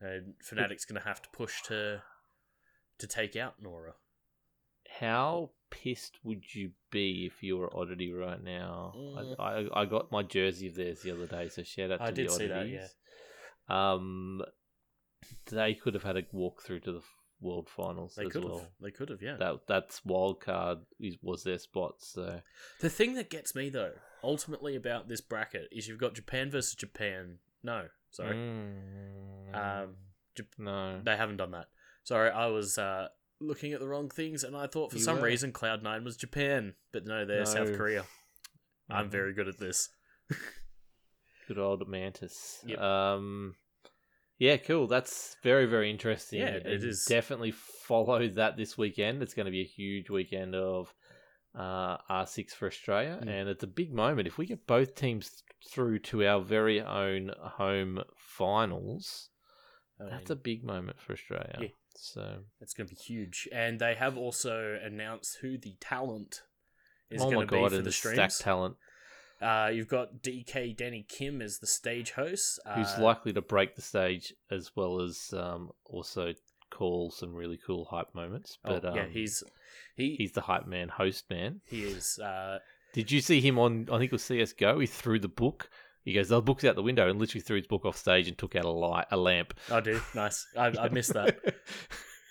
[0.00, 2.02] And Fnatic's going to have to push to
[2.98, 3.94] to take out Nora.
[5.00, 8.92] How pissed would you be if you were Oddity right now?
[8.96, 9.36] Mm.
[9.38, 12.04] I, I I got my jersey of theirs the other day, so shout out to
[12.04, 12.94] I did the see that, Oddities.
[13.68, 14.42] Um,
[15.50, 17.02] they could have had a walk through to the
[17.40, 18.58] World Finals They as could well.
[18.60, 18.68] have.
[18.80, 19.22] They could have.
[19.22, 19.36] Yeah.
[19.38, 21.96] That that's wild card is, was their spot.
[21.98, 22.40] So
[22.80, 26.74] The thing that gets me though, ultimately about this bracket, is you've got Japan versus
[26.74, 27.38] Japan.
[27.62, 29.96] No, sorry, Mm, Um,
[30.58, 31.00] no.
[31.04, 31.66] they haven't done that.
[32.04, 33.08] Sorry, I was uh,
[33.40, 35.24] looking at the wrong things, and I thought for You some were.
[35.26, 37.76] reason Cloud Nine was Japan, but no, they're South No.
[37.76, 38.04] Korea.
[38.88, 39.12] I'm Mhm.
[39.12, 39.88] very good at this.
[41.48, 42.60] Good old Mantis.
[42.66, 42.78] Yep.
[42.78, 43.54] Um,
[44.38, 44.86] yeah, cool.
[44.88, 46.40] That's very, very interesting.
[46.40, 47.04] Yeah, it And is.
[47.04, 49.22] Definitely follow that this weekend.
[49.22, 50.92] It's going to be a huge weekend of
[51.56, 53.28] uh, R6 for Australia, Mm.
[53.28, 54.28] and it's a big moment.
[54.28, 58.02] If we get both teams through to our very own home
[58.46, 59.30] finals,
[60.00, 61.58] I that's mean, a big moment for Australia.
[61.60, 61.68] Yeah.
[61.98, 66.42] So, It's going to be huge, and they have also announced who the talent
[67.08, 68.16] is oh going to be for the streams.
[68.16, 68.76] stacked talent
[69.40, 72.58] Uh, you've got DK Danny Kim as the stage host.
[72.74, 76.34] who's uh, likely to break the stage as well as um, also
[76.76, 78.58] call some really cool hype moments.
[78.64, 79.42] oh, But yeah, um, he's
[79.96, 81.60] he he's the hype man, host man.
[81.64, 82.18] he is.
[82.18, 82.58] Uh,
[82.92, 83.88] Did you see him on?
[83.90, 84.78] I think it was CS:GO.
[84.78, 85.70] He threw the book.
[86.04, 88.36] He goes, "The book's out the window," and literally threw his book off stage and
[88.38, 89.54] took out a light, a lamp.
[89.70, 90.46] I do nice.
[90.56, 91.38] I, I missed that.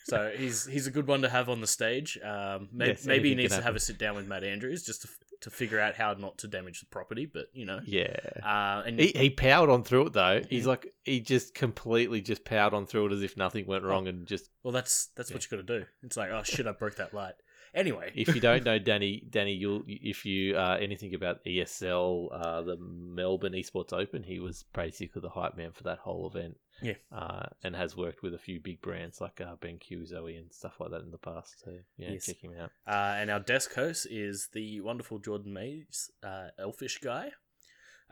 [0.06, 2.18] So he's he's a good one to have on the stage.
[2.24, 5.02] Um, may, Yes, maybe he needs to have a sit down with Matt Andrews just
[5.02, 5.08] to
[5.46, 7.28] to figure out how not to damage the property.
[7.28, 8.18] But you know, yeah.
[8.44, 10.42] uh, and He, he powered on through it though.
[10.50, 14.08] He's like he just completely just powered on through it as if nothing went wrong
[14.08, 14.50] and just.
[14.64, 15.86] well, that's that's what you got to do.
[16.02, 17.36] It's like, oh shit, I broke that light.
[17.76, 22.62] Anyway, If you don't know Danny, Danny, you'll if you uh, anything about ESL, uh,
[22.64, 26.58] the Melbourne Esports Open, he was basically the hype man for that whole event.
[26.82, 26.94] Yeah.
[27.12, 30.80] uh, and has worked with a few big brands like uh, BenQ, ZOWIE, and stuff
[30.80, 31.62] like that in the past.
[31.64, 32.26] So yeah, Yes.
[32.26, 32.72] check him out.
[32.86, 37.32] Uh, and our desk host is the wonderful Jordan Mays, uh, Elfish guy.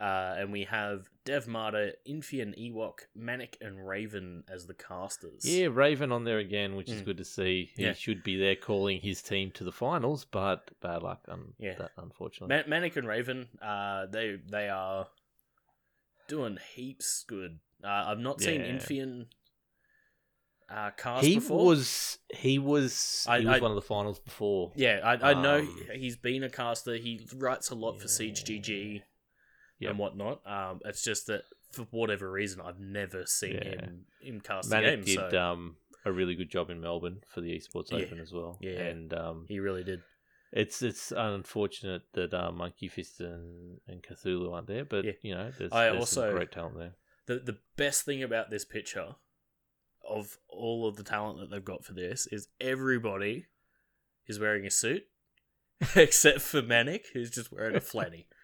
[0.00, 5.44] Uh, and we have Dev Marta, Infian Ewok, Manic, and Raven as the casters.
[5.44, 7.04] Yeah, Raven on there again, which is Mm.
[7.04, 7.70] good to see.
[7.76, 7.92] He Yeah.
[7.92, 11.76] should be there calling his team to the finals, but bad luck on Yeah.
[11.76, 12.48] that, unfortunately.
[12.56, 15.10] Man- Manic and Raven, uh, they they are
[16.26, 17.60] doing heaps good.
[17.84, 18.72] Uh, I've not seen Yeah.
[18.72, 19.26] Infian
[20.70, 21.66] uh, cast he before.
[21.66, 24.72] was he was I- he was I- one of the finals before.
[24.74, 26.96] Yeah, I, I know Um, he's been a caster.
[26.96, 29.02] He writes a lot for Siege GG
[29.80, 29.90] Yep.
[29.90, 30.46] and whatnot.
[30.46, 31.42] Um, it's just that
[31.72, 33.64] for whatever reason, I've never seen Yeah.
[33.82, 35.16] him him cast a Manic game.
[35.16, 37.98] did so um, a really good job in Melbourne for the Esports Yeah.
[37.98, 38.58] Open as well.
[38.60, 38.80] Yeah.
[38.80, 40.00] and um, he really did.
[40.52, 45.12] it's it's unfortunate that uh, Monkey Fist and, and Cthulhu aren't there, but Yeah.
[45.20, 46.94] you know there's, I there's also- some great talent there.
[47.26, 49.16] The The best thing about this picture
[50.08, 53.46] of all of the talent that they've got for this is everybody
[54.26, 55.04] is wearing a suit
[55.96, 58.26] except for Manic, who's just wearing a flanny.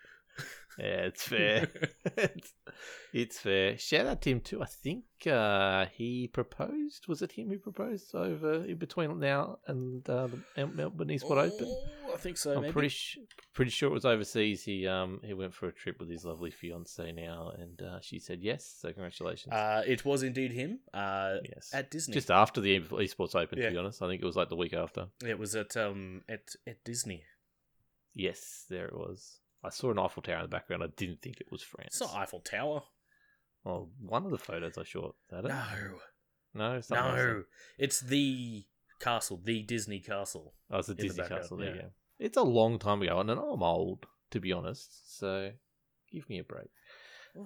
[0.78, 1.68] Yeah, it's fair.
[2.16, 2.52] it's,
[3.12, 3.76] it's fair.
[3.76, 4.62] Shout out to him too.
[4.62, 7.06] I think uh, he proposed.
[7.06, 11.52] Was it him who proposed over in between now and uh, the Mel- Melbourne Esports
[11.52, 11.76] Open?
[12.10, 12.54] Oh, I think so.
[12.54, 12.72] I'm maybe.
[12.72, 13.18] pretty sh-
[13.54, 14.64] pretty sure it was overseas.
[14.64, 18.18] He um he went for a trip with his lovely fiance now, and uh, she
[18.18, 18.76] said yes.
[18.80, 19.52] So congratulations.
[19.52, 20.80] Uh, it was indeed him.
[20.92, 22.14] Uh, yes, at Disney.
[22.14, 23.58] just after the Esports Open.
[23.58, 23.66] Yeah.
[23.66, 25.06] To be honest, I think it was like the week after.
[25.24, 27.24] It was at um at at Disney.
[28.14, 29.38] Yes, there it was.
[29.62, 30.82] I saw an Eiffel Tower in the background.
[30.82, 32.00] I didn't think it was France.
[32.00, 32.82] It's not Eiffel Tower.
[33.64, 35.14] Well, one of the photos I shot.
[35.30, 35.48] That it?
[35.48, 35.60] No,
[36.54, 37.42] No, no,
[37.78, 38.64] it's the
[39.00, 40.54] castle, the Disney castle.
[40.70, 41.56] Oh, it's a the Disney background, castle.
[41.58, 41.82] There you yeah.
[41.82, 41.88] go.
[42.20, 45.18] It's a long time ago, and I'm old, to be honest.
[45.18, 45.50] So
[46.12, 46.68] give me a break.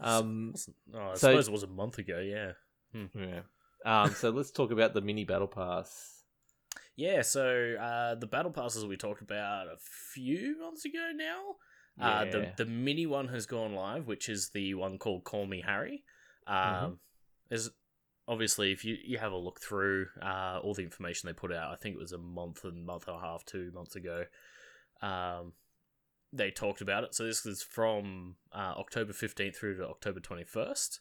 [0.03, 0.55] Um,
[0.95, 2.19] oh, I so- suppose it was a month ago.
[2.21, 2.53] Yeah,
[3.15, 3.41] Yeah.
[3.87, 6.23] Um, so let's talk about the mini battle pass.
[6.97, 7.23] yeah.
[7.23, 9.77] So uh, the battle passes we talked about a
[10.15, 11.41] few months ago now.
[12.01, 15.63] Uh, the the mini one has gone live, which is the one called Call Me
[15.65, 16.03] Harry.
[16.47, 16.93] Um, Mm-hmm.
[17.51, 17.71] Is
[18.27, 21.73] obviously if you, you have a look through uh, all the information they put out,
[21.73, 24.25] I think it was a month and month and a half, two months ago.
[25.03, 25.53] Um,
[26.33, 27.15] they talked about it.
[27.15, 31.01] So this is from uh, October fifteenth through to October twenty first.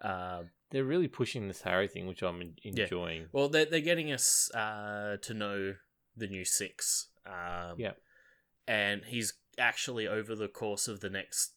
[0.00, 2.84] Uh, They're really pushing this Harry thing, which I'm en- Yeah.
[2.84, 3.28] enjoying.
[3.32, 5.74] well, they're, they're getting us uh, to know
[6.16, 7.08] the new six.
[7.24, 7.92] Um, Yeah.
[8.66, 11.52] And he's actually, over the course of the next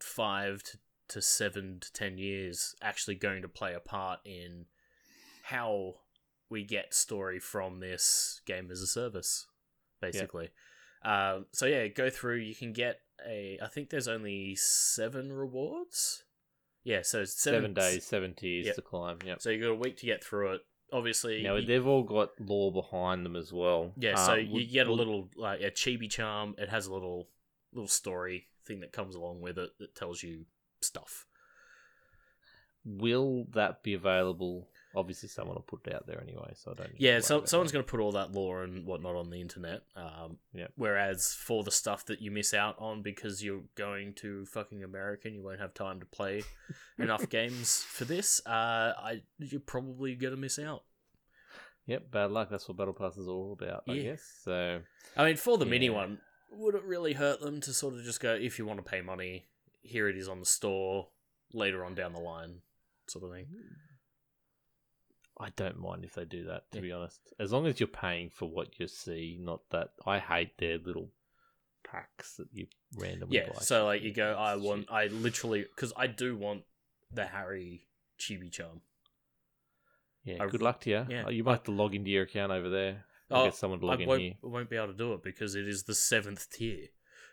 [0.00, 4.64] five to, to seven to ten years, actually going to play a part in
[5.44, 5.96] how
[6.48, 9.46] we get story from this game as a service,
[10.00, 10.50] basically.
[11.04, 12.36] Um, so, yeah, go through.
[12.38, 13.58] You can get a.
[13.62, 16.24] I think there's only seven rewards.
[16.82, 18.74] Yeah, so Seven, seven, days, seven tiers Yep.
[18.76, 19.18] to climb.
[19.24, 19.36] Yeah.
[19.38, 20.60] so you got a week to get through it.
[20.92, 23.92] Obviously, Now you- they've all got lore behind them as well.
[23.96, 24.14] yeah.
[24.18, 26.54] Uh, So you would- get a little like a chibi charm.
[26.58, 27.30] It has a little
[27.72, 30.44] little story thing that comes along with it that tells you
[30.82, 31.26] stuff.
[32.84, 34.68] Will that be available?
[34.96, 36.92] Obviously, someone will put it out there anyway, so I don't.
[36.98, 39.82] Yeah, so someone's going to put all that lore and whatnot on the internet.
[39.96, 40.72] Um, Yep.
[40.76, 45.26] Whereas for the stuff that you miss out on because you're going to fucking America
[45.26, 46.44] and you won't have time to play
[46.98, 50.84] enough games for this, uh, I you're probably going to miss out.
[51.86, 52.48] Yep, bad luck.
[52.50, 54.22] That's what Battle Pass is all about, I guess.
[54.42, 54.80] So
[55.16, 56.18] I mean, for the mini one,
[56.50, 59.00] would it really hurt them to sort of just go, if you want to pay
[59.00, 59.46] money,
[59.82, 61.08] here it is on the store
[61.52, 62.60] later on down the line,
[63.06, 63.46] sort of thing?
[65.40, 66.70] I don't mind if they do that.
[66.72, 66.82] To Yeah.
[66.82, 70.58] be honest, as long as you're paying for what you see, not that I hate
[70.58, 71.10] their little
[71.82, 72.66] packs that you
[72.96, 73.58] randomly Yeah, buy.
[73.60, 74.90] so like you go, I want.
[74.90, 76.64] I literally, because I do want
[77.10, 77.86] the Harry
[78.18, 78.80] Chibi Charm.
[80.24, 81.06] Yeah, I- good luck to you.
[81.08, 81.24] yeah.
[81.26, 83.04] Oh, you might have to log into your account over there.
[83.30, 84.34] Oh, get someone to I log in won't, here.
[84.42, 86.88] won't be able to do it because it is the seventh tier.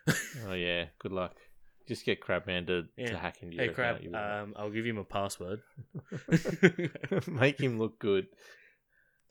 [0.46, 1.36] Oh yeah, good luck.
[1.88, 3.10] Just get Crabman to, Yeah.
[3.10, 4.02] to hack into your Hey, account.
[4.02, 5.60] you'll um, I'll give you my password.
[7.26, 8.26] Make him look good.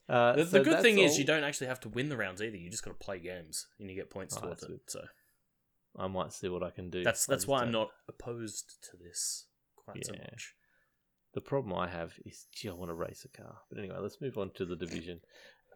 [0.10, 2.58] Uh, The, the good thing is you don't actually have to win the rounds either.
[2.58, 4.68] You just got to play games and you get points Oh, towards it.
[4.68, 4.80] good.
[4.88, 5.02] So
[5.98, 7.04] I might see what I can do.
[7.04, 10.54] that's that's why I'm don't- opposed to this quite so much.
[11.34, 13.60] The problem I have is, gee, I want to race a car.
[13.70, 15.22] But anyway, let's move on to the division.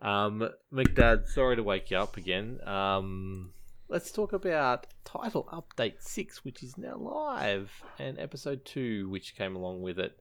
[0.01, 2.59] Um, McDad, sorry to wake you up again.
[2.67, 3.53] Um,
[3.87, 9.55] let's talk about Title Update 6, which is now live, and Episode 2, which came
[9.55, 10.19] along with it.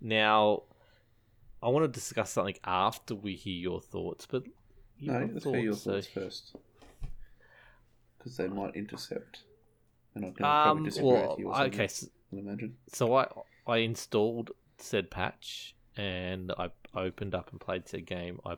[0.00, 0.62] Now,
[1.62, 4.44] I want to discuss something after we hear your thoughts, but
[4.98, 6.56] you No, let's hear your so- thoughts first.
[8.18, 9.44] Because they might intercept.
[10.14, 12.76] And I can Um, probably disagree well, with you or okay, so, I imagine.
[12.88, 13.28] so I
[13.66, 18.40] I installed said patch and I opened up and played said game.
[18.44, 18.56] I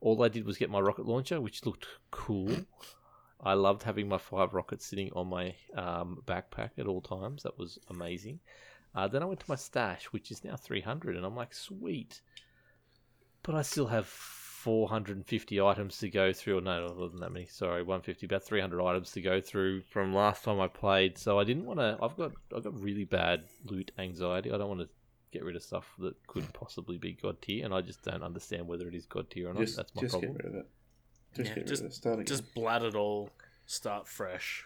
[0.00, 2.50] all I did was get my rocket launcher, which looked cool.
[3.42, 7.42] I loved having my five rockets sitting on my um, backpack at all times.
[7.42, 8.40] That was amazing.
[8.94, 12.20] Uh, then I went to my stash, which is now 300, and I'm like, sweet.
[13.42, 16.58] But I still have 450 items to go through.
[16.58, 17.46] Or no, it wasn't that many.
[17.46, 21.16] Sorry, 150, about 300 items to go through from last time I played.
[21.16, 21.96] So I didn't want to.
[22.02, 24.52] I've got I've got really bad loot anxiety.
[24.52, 24.88] I don't want to
[25.32, 28.66] get rid of stuff that could possibly be god tier, and I just don't understand
[28.66, 29.60] whether it is god tier or not.
[29.60, 30.64] Just, That's my problem.
[31.36, 31.94] Just Yeah, get just- rid of it.
[31.94, 32.26] Start again.
[32.26, 33.30] Just blat it all,
[33.66, 34.64] start fresh.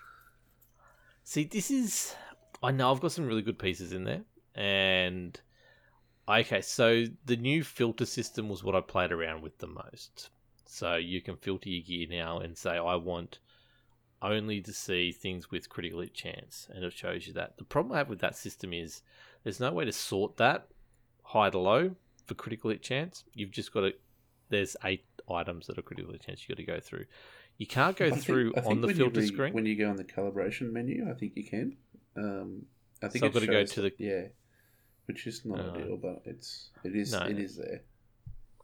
[1.22, 2.14] See, this is.
[2.62, 4.22] I know I've got some really good pieces in there,
[4.54, 5.38] and
[6.28, 10.30] okay, so the new filter system was what I played around with the most.
[10.66, 13.38] So you can filter your gear now and say, I want
[14.22, 17.58] only to see things with critical hit chance, and it shows you that.
[17.58, 19.02] The problem I have with that system is
[19.44, 20.68] there's no way to sort that
[21.22, 21.94] high to low
[22.26, 23.24] for critical hit chance.
[23.34, 23.92] You've just got to.
[24.48, 27.04] There's eight items that are critical chance you got to go through.
[27.58, 29.52] You can't go I through think on the filter re- screen.
[29.54, 31.76] When you go on the calibration menu, I think you can.
[32.16, 32.66] Um,
[33.02, 34.28] I think so I've gotta go to that- yeah,
[35.06, 35.72] which is not No.
[35.74, 37.22] ideal, but it's it is No.
[37.26, 37.82] it is there.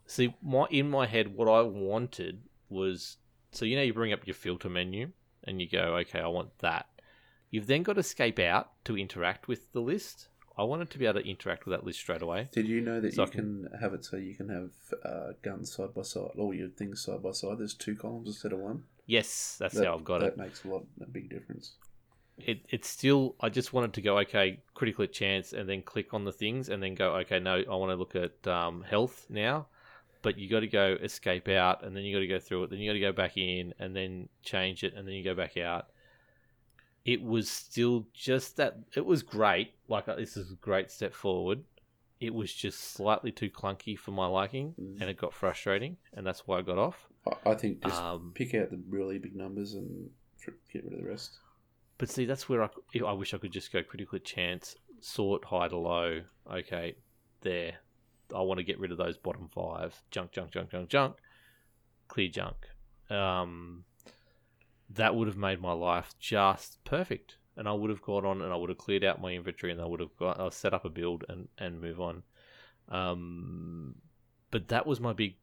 [0.07, 3.17] See, my in my head, what I wanted was
[3.51, 5.11] so you know you bring up your filter menu
[5.43, 6.87] and you go, okay, I want that.
[7.49, 10.27] You've then got to escape out to interact with the list.
[10.57, 12.49] I wanted to be able to interact with that list straight away.
[12.51, 14.71] Did you know that So you can- can have it so you can have
[15.03, 17.57] uh, guns side by side, all your things side by side?
[17.59, 18.83] There's two columns instead of one.
[19.05, 20.37] Yes, that's that, how I've got that it.
[20.37, 21.73] That makes a lot a big difference.
[22.37, 26.23] it it's still I just wanted to go okay critical chance and then click on
[26.25, 29.67] the things and then go okay no I want to look at um, health now,
[30.21, 32.69] but you got to go escape out and then you got to go through it
[32.69, 35.35] then you got to go back in and then change it and then you go
[35.35, 35.87] back out.
[37.05, 41.13] It was still just that it was great like uh, this is a great step
[41.13, 41.63] forward.
[42.19, 45.01] It was just slightly too clunky for my liking Mm.
[45.01, 47.07] and it got frustrating and that's why I got off.
[47.27, 50.09] I, I think just Um, pick out the really big numbers and
[50.71, 51.39] get rid of the rest.
[51.97, 55.77] But see, that's where I wish I could just go critical chance, sort high to
[55.77, 56.21] low.
[56.51, 56.95] Okay,
[57.41, 57.73] there.
[58.35, 60.01] I want to get rid of those bottom five.
[60.09, 61.17] Junk, junk, junk, junk, junk.
[62.07, 62.55] Clear junk.
[63.09, 63.83] Um,
[64.95, 67.37] that would have made my life just perfect.
[67.57, 69.81] And I would have gone on and I would have cleared out my inventory and
[69.81, 72.23] I would have got, I'll set up a build and, and move on.
[72.89, 73.95] Um,
[74.51, 75.35] but that was my big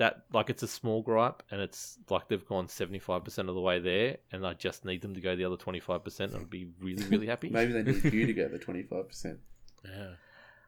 [0.00, 3.78] that like it's a small gripe and it's like they've gone 75% of the way
[3.80, 7.04] there and i just need them to go the other 25% and i'd be really
[7.04, 9.08] really happy Maybe they need you to go the twenty five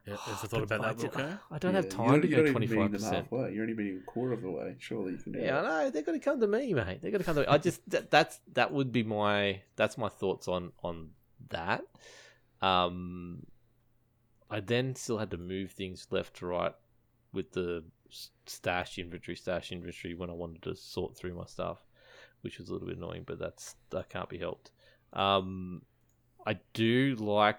[0.05, 0.21] percent.
[0.27, 0.33] Yeah.
[0.33, 0.39] yeah.
[0.39, 1.39] Ever thought about I that, did- Wilco?
[1.51, 3.75] i don't have time don't- to you go don't even meet them 25% You're only
[3.75, 4.75] meeting a quarter of the way.
[4.79, 7.11] Surely you can do yeah i know they're going to come to me mate they're
[7.11, 10.09] going to come to me i just that, that's that would be my that's my
[10.09, 11.11] thoughts on on
[11.51, 11.83] that
[12.61, 13.45] um
[14.51, 16.75] i then still had to move things left to right
[17.33, 17.85] with the
[18.47, 21.79] stash inventory stash inventory when i wanted to sort through my stuff
[22.43, 24.71] which was a little bit annoying but that's that can't be helped
[25.15, 25.83] um
[26.47, 27.59] i do like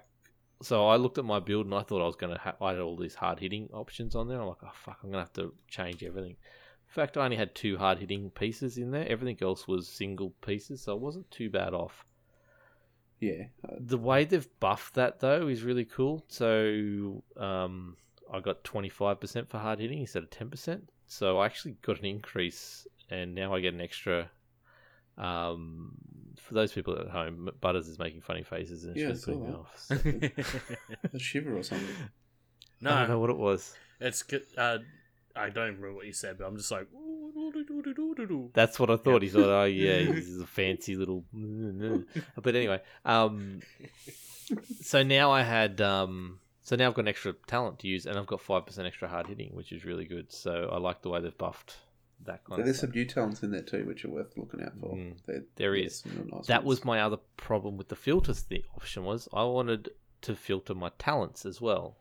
[0.62, 2.70] so i looked at my build and i thought i was going to have i
[2.70, 5.28] had all these hard hitting options on there i'm like oh fuck i'm going to
[5.28, 6.36] have to change everything
[6.94, 9.04] in fact, I only had two hard hitting pieces in there.
[9.08, 12.06] Everything else was single pieces, so I wasn't too bad off.
[13.18, 13.46] Yeah.
[13.80, 16.24] The way they've buffed that though is really cool.
[16.28, 17.96] So um,
[18.32, 20.88] I got twenty five percent for hard hitting instead of ten percent.
[21.08, 24.30] So I actually got an increase, and now I get an extra.
[25.18, 25.96] Um,
[26.38, 29.52] for those people at home, Butters is making funny faces and Yeah, she's putting me
[29.54, 29.72] off.
[29.76, 29.96] So-
[31.14, 31.88] a shiver or something.
[32.80, 33.74] No, I don't know what it was.
[34.00, 34.24] it's.
[34.56, 34.78] Uh,
[35.36, 36.86] I don't remember what you said, but I'm just like.
[38.54, 39.22] That's what I thought.
[39.22, 41.24] He thought, oh yeah, he's a fancy little.
[42.40, 43.60] But anyway, um,
[44.80, 48.18] so now I had, um, so now I've got an extra talent to use, and
[48.18, 50.32] I've got five percent extra hard hitting, which is really good.
[50.32, 51.76] So I like the way they've buffed
[52.26, 52.88] that kind of There's stuff.
[52.90, 54.94] some new talents in there too, which are worth looking out for.
[54.94, 55.14] Mm.
[55.26, 55.98] There, There yeah, is.
[56.00, 56.80] some real nice That ones.
[56.80, 58.42] was my other problem with the filters.
[58.42, 59.90] The option was I wanted
[60.22, 61.96] to filter my talents as well.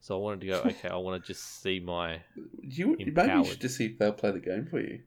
[0.00, 2.20] So I wanted to go, okay, I want to just see my.
[2.62, 3.46] You, maybe you empowered.
[3.46, 5.00] should just see if they'll play the game for you.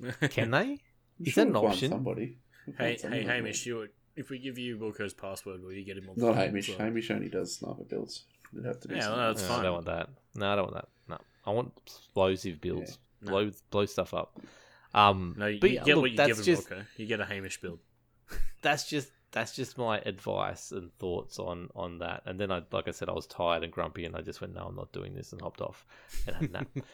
[0.28, 0.78] Can they?
[1.24, 1.90] Is sure that an option?
[1.90, 2.38] Somebody.
[2.66, 3.82] We'll hey, find somebody hey, that Hamish, will.
[3.84, 6.16] you if we give you Wilco's password, will you get him on?
[6.16, 6.68] Not the phone Hamish.
[6.70, 6.86] as well?
[6.86, 8.24] Hamish only does sniper builds.
[8.52, 8.94] It'd have to be.
[8.96, 9.40] Yeah, something well, else.
[9.40, 10.08] that's No, I don't want that.
[10.34, 10.88] No, I don't want that.
[11.08, 12.98] No, I want explosive builds.
[13.22, 13.30] No.
[13.30, 14.38] Blow blow stuff up.
[14.94, 16.84] Um, No, you, but you get look, what you give just Wilco.
[16.96, 17.80] You get a Hamish build.
[18.62, 22.22] that's just that's just my advice and thoughts on on that.
[22.26, 24.54] And then I, like I said, I was tired and grumpy, and I just went,
[24.54, 25.84] no, I'm not doing this, and hopped off
[26.26, 26.68] and had a nap.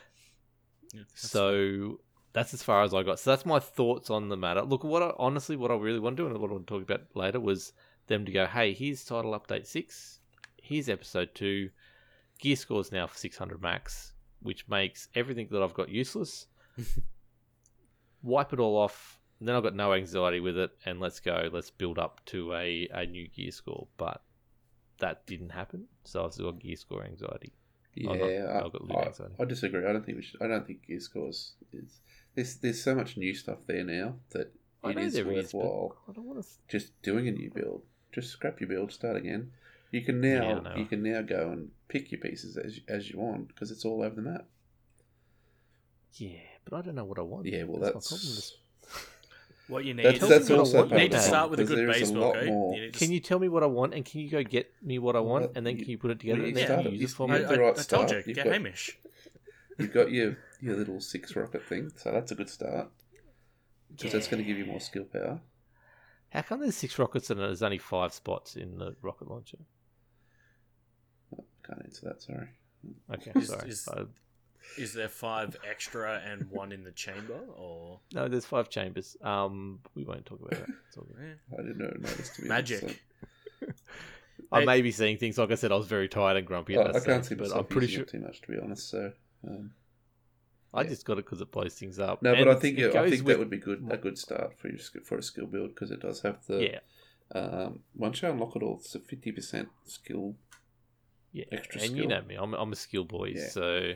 [0.94, 2.00] Yeah, that's so
[2.34, 3.18] that's as far as I got.
[3.18, 4.60] So that's my thoughts on the matter.
[4.60, 6.70] Look, what I, honestly, what I really want to do, and what I want to
[6.70, 7.72] talk about later, was
[8.08, 10.20] them to go, hey, here's title update six,
[10.60, 11.70] here's episode two,
[12.38, 14.11] gear scores now for 600 max,
[14.42, 16.46] which makes everything that I've got useless.
[18.22, 19.18] Wipe it all off.
[19.40, 21.48] Then I've got no anxiety with it, and let's go.
[21.52, 23.88] Let's build up to a, a new gear score.
[23.96, 24.22] But
[25.00, 27.52] that didn't happen, so I've still got gear score anxiety.
[27.94, 29.34] Yeah, I've got- I, I've got loot I- anxiety.
[29.40, 29.84] I disagree.
[29.86, 30.40] I don't think we should.
[30.40, 32.00] I don't think gear scores is.
[32.36, 34.52] There's there's so much new stuff there now that
[34.84, 36.48] I it is there is, worthwhile I don't want to.
[36.68, 37.82] just doing a new build.
[38.12, 39.50] Just scrap your build, start again.
[39.92, 40.76] You can Yeah, now I know.
[40.76, 44.02] you can now go and pick your pieces as as you want because it's all
[44.02, 44.46] over the map.
[46.14, 47.46] Yeah, but I don't know what I want.
[47.46, 48.42] Yeah, well my that's problem.
[49.68, 51.78] What you need that's, is that's what also you need to start with a good
[51.78, 52.46] there is base, a lot Wilco.
[52.46, 52.74] more.
[52.74, 54.70] You need to Can you tell me what I want, and can you go get
[54.82, 56.58] me what I want, Well, and then you- can you put it together well, and
[56.58, 56.92] you then start it.
[56.92, 57.38] you use it for You me?
[57.38, 58.10] get I, the right I told start.
[58.10, 58.98] you, You've get got- Hamish.
[59.78, 62.88] You've got your your little six rocket thing, so that's a good start.
[63.90, 65.40] Because that's going to give you more skill power.
[66.30, 69.58] How come there's six rockets and there's only five spots in the rocket launcher?
[71.72, 72.22] Can't answer that.
[72.22, 72.48] Sorry.
[73.14, 73.68] Okay, Is- sorry.
[73.68, 74.06] is- Uh,
[74.78, 79.16] Is there five extra and one in the chamber, or no, there's five chambers.
[79.20, 80.68] Um, we won't talk about that.
[80.88, 81.38] It's all good.
[81.52, 82.82] I didn't know notice to be Magic.
[82.82, 83.82] honest,
[84.52, 85.36] I Hey- may be seeing things.
[85.38, 87.38] Like I said, I was very tired and grumpy so- at I, I can't stage,
[87.38, 88.88] see but I'm pretty sure too much to be honest.
[88.88, 89.12] So
[89.46, 89.72] um,
[90.72, 90.88] I yeah.
[90.90, 92.22] just got it because it blows things up.
[92.22, 93.96] no, but And I think it yeah, I think with- that would be good a
[93.96, 97.80] good start for your for a skill build because it does have the yeah, um,
[97.96, 100.36] once you unlock it all, it's a fifty percent skill.
[101.32, 101.44] Yeah.
[101.52, 103.48] extra and you know me, I'm I'm a skill boy, Yeah.
[103.48, 103.92] so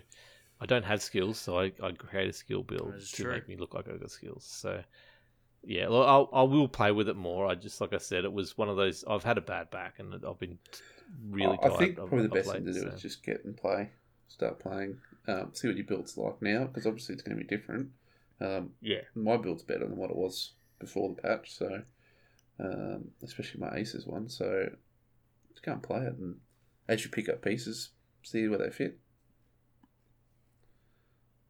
[0.61, 3.33] I don't have skills, so I, I create a skill build That's to true.
[3.33, 4.45] make me look like I've got skills.
[4.45, 4.83] So
[5.65, 7.47] yeah, I'll, I will play with it more.
[7.47, 9.05] I just like I said, it was one of those.
[9.09, 10.59] I've had a bad back, and I've been
[11.31, 11.59] really.
[11.63, 13.91] I think of- probably the best thing to do so- is just get and play,
[14.29, 14.97] start playing,
[15.29, 17.91] um, see what your build's like now, because obviously it's going to be different.
[18.41, 21.83] Um, yeah, my build's better than what it was before the patch, so
[22.61, 24.29] um, especially my Aces one.
[24.29, 24.69] So
[25.51, 26.37] just go and play it, and
[26.89, 27.91] as you pick up pieces,
[28.23, 28.99] see where they fit.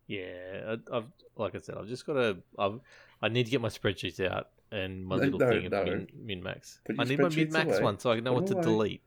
[0.06, 0.76] yeah.
[0.92, 1.06] I, I've
[1.36, 2.38] like I said, I've just got to.
[2.58, 2.80] I've,
[3.22, 5.84] I need to get my spreadsheets out and my No, little no, thing of no.
[5.84, 6.80] min, min max.
[6.98, 8.62] I need my min max one so I know Put what to away.
[8.62, 9.02] delete.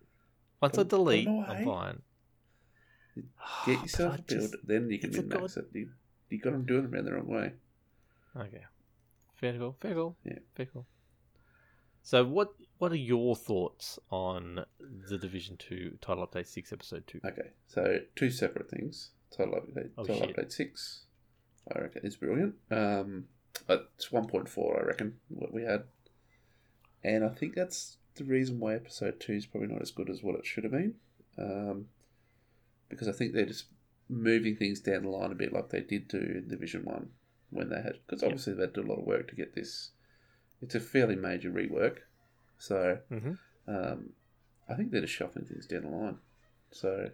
[0.61, 2.01] Once I Put- put delete, I'm fine.
[3.65, 5.65] Get yourself I a build, just- then you can min max it.
[5.73, 5.89] You,
[6.29, 7.53] you got them doing it around the wrong way.
[8.37, 8.63] Okay.
[9.35, 9.75] Fair call.
[9.79, 10.15] Fair call.
[10.23, 10.39] Yeah.
[10.55, 10.85] Fair call.
[12.09, 17.21] So what what are your thoughts on the Division Two title update six episode two?
[17.23, 19.11] Okay, so two separate things.
[19.29, 20.35] Title update, Oh, title shit.
[20.35, 21.03] update six.
[21.71, 22.55] I reckon is brilliant.
[22.71, 23.25] Um,
[23.67, 24.81] it's one point four.
[24.81, 25.83] I reckon what we had,
[27.03, 30.23] and I think that's the reason why episode two is probably not as good as
[30.23, 30.95] what it should have been.
[31.37, 31.89] Um,
[32.89, 33.65] because I think they're just
[34.09, 37.11] moving things down the line a bit, like they did do in Division One
[37.51, 37.99] when they had.
[38.07, 39.91] Because obviously they had to do a lot of work to get this.
[40.61, 41.99] It's a fairly major rework,
[42.57, 43.31] so Mm-hmm.
[43.67, 44.11] um,
[44.69, 46.19] I think they're just shuffling things down the line.
[46.71, 47.11] So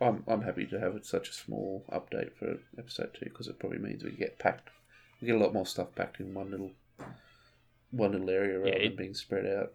[0.00, 3.58] I'm I'm happy to have it such a small update for episode two because it
[3.60, 4.70] probably means we get packed,
[5.20, 6.72] we get a lot more stuff packed in one little
[7.92, 9.74] one little area rather Yeah, than being spread out.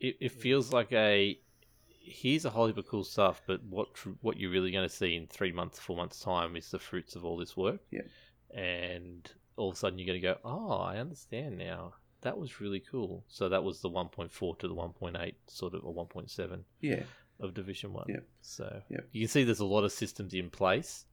[0.00, 1.38] It, it feels like a
[1.86, 3.88] here's a whole heap of cool stuff, but what
[4.20, 7.14] what you're really going to see in three months, four months time is the fruits
[7.16, 7.80] of all this work.
[7.90, 8.02] Yeah.
[8.50, 11.94] And all of a sudden you're going to go, oh, I understand now.
[12.22, 13.24] That was really cool.
[13.28, 17.02] So that was the 1.4 to the 1.8 sort of or 1.7 Yeah,
[17.40, 18.06] of Division One.
[18.08, 18.20] Yeah.
[18.40, 19.00] So Yeah.
[19.10, 21.04] you can see there's a lot of systems in place.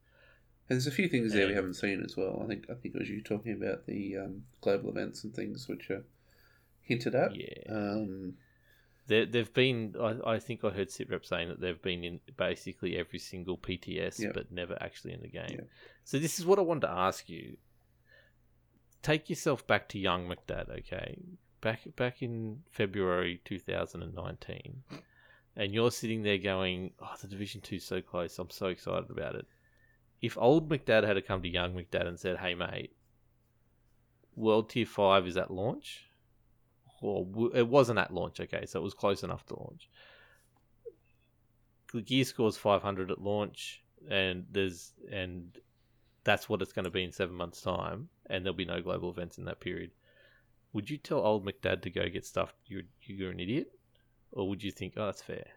[0.70, 2.42] and there's a few things there we haven't seen as well.
[2.44, 5.68] I think I think it was you talking about the um, global events and things
[5.68, 6.04] which are
[6.82, 7.36] hinted at.
[7.36, 7.64] Yeah.
[7.70, 8.36] Um,
[9.08, 9.96] they've been.
[10.00, 14.20] I, I think I heard Sitrep saying that they've been in basically every single PTS,
[14.20, 14.30] Yeah.
[14.32, 15.50] but never actually in the game.
[15.56, 15.62] Yeah.
[16.04, 17.58] So this is what I wanted to ask you.
[19.02, 21.18] Take yourself back to young McDad, okay?
[21.62, 24.84] Back back in February 2019,
[25.56, 28.38] and you're sitting there going, "Oh, the Division Two so close!
[28.40, 29.46] I'm so excited about it."
[30.22, 32.94] If old McDad had to come to young McDad and said, "Hey, mate,
[34.36, 36.10] World Tier Five is at launch,"
[37.02, 39.90] or w- it wasn't at launch, okay, so it was close enough to launch.
[41.94, 45.58] The gear scores 500 at launch, and there's and
[46.24, 49.10] that's what it's going to be in seven months' time, and there'll be no global
[49.10, 49.92] events in that period.
[50.74, 52.54] Would you tell old McDad to go get stuff?
[52.68, 53.72] You're you're an idiot,
[54.32, 55.48] or would you think, oh, that's fair?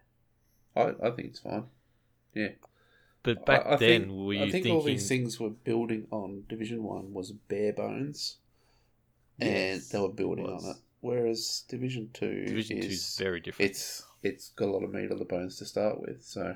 [0.75, 1.65] I I think it's fine.
[2.33, 2.49] Yeah.
[3.23, 4.71] But back I, I then, think, were you I think thinking?
[4.73, 8.37] all these things were building on Division One was bare bones,
[9.39, 10.63] and they were building was.
[10.63, 10.77] on it.
[11.01, 13.71] Whereas Division Two Division Two is is very different.
[13.71, 16.23] it's it's got a lot of meat on the bones to start with.
[16.23, 16.55] So,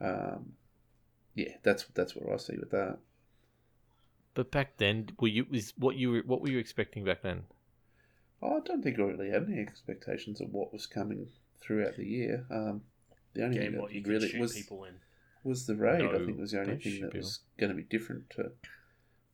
[0.00, 0.52] um,
[1.34, 2.98] yeah, that's that's what I see with that.
[4.38, 7.42] But back then, were you was what you were what were you expecting back then?
[8.40, 11.26] I don't think I really had any expectations of what was coming
[11.60, 12.46] throughout the year.
[12.48, 12.82] Um,
[13.34, 14.94] the only Game thing that you really shoot was people in.
[15.42, 16.02] was the raid.
[16.04, 18.52] I think was the only thing shoot that was going to be different to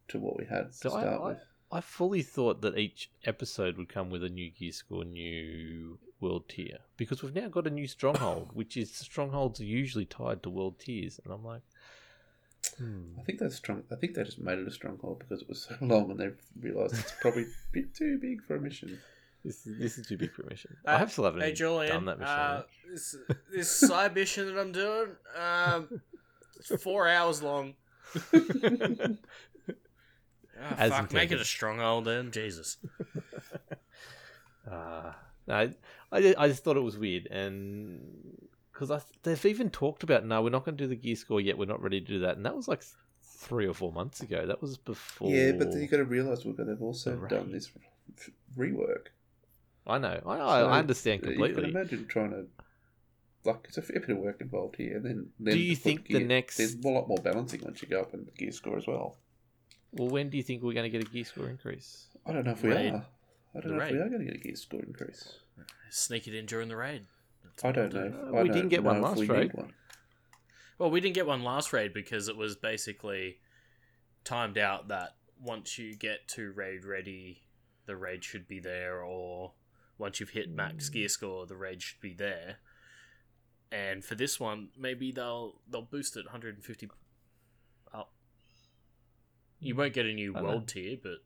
[0.08, 1.38] to what we had to So I- start I- with.
[1.70, 6.48] I fully thought that each episode would come with a new gear score, new world
[6.48, 10.48] tier, because we've now got a new stronghold, which is strongholds are usually tied to
[10.50, 11.62] world tiers, and I'm like,
[12.78, 13.18] hmm.
[13.18, 13.82] I think that's strong.
[13.90, 16.36] I think they just made it a stronghold because it was so long, and they've
[16.60, 18.98] realised it's probably a bit too big for a mission.
[19.44, 20.76] this is this is too big for a mission.
[20.86, 22.34] Uh, I have still haven't Hey even Julian, done that mission.
[22.34, 23.16] uh, this
[23.52, 25.08] this side mission that I'm doing,
[25.38, 26.00] um,
[26.58, 27.74] it's four hours long.
[30.56, 32.76] Ah, As fuck, make it a stronghold then, Jesus.
[34.70, 35.12] Uh,
[35.48, 35.72] no,
[36.12, 38.00] I, ju- I just thought it was weird, and
[38.74, 41.56] because they've even talked about no, we're not going to do the gear score yet.
[41.56, 42.82] We're not ready to do that, and that was like
[43.22, 44.44] three or four months ago.
[44.46, 45.30] That was before.
[45.30, 47.70] Yeah, but then you got to realise we've got they've also The done this
[48.58, 49.06] rework.
[49.86, 52.46] I know, I, So, I, I understand You can imagine trying to
[53.44, 55.80] like it's a fair bit of work involved here, and then, then Do you to
[55.80, 58.24] put think the gear- next- there's a lot more balancing once you go up in
[58.24, 59.16] the gear score as well.
[59.92, 62.06] Well, when do you think we're going to get a gear score increase?
[62.26, 62.94] I don't know if we Raid.
[62.94, 63.06] are.
[63.54, 65.34] I don't The know if we are going to get a gear score increase.
[65.90, 67.02] Sneak it in during the raid.
[67.62, 68.12] I don't know.
[68.22, 69.52] Uh, I we don't didn't get one last raid.
[69.54, 69.72] one.
[70.78, 73.38] Well, we didn't get one last raid because it was basically
[74.24, 77.42] timed out that once you get to raid ready,
[77.86, 79.52] the raid should be there, or
[79.98, 82.56] once you've hit max gear score, the raid should be there.
[83.70, 86.88] And for this one, maybe they'll they'll boost it 150
[87.92, 88.12] up.
[89.60, 90.66] You won't get a new world know.
[90.66, 91.18] tier, but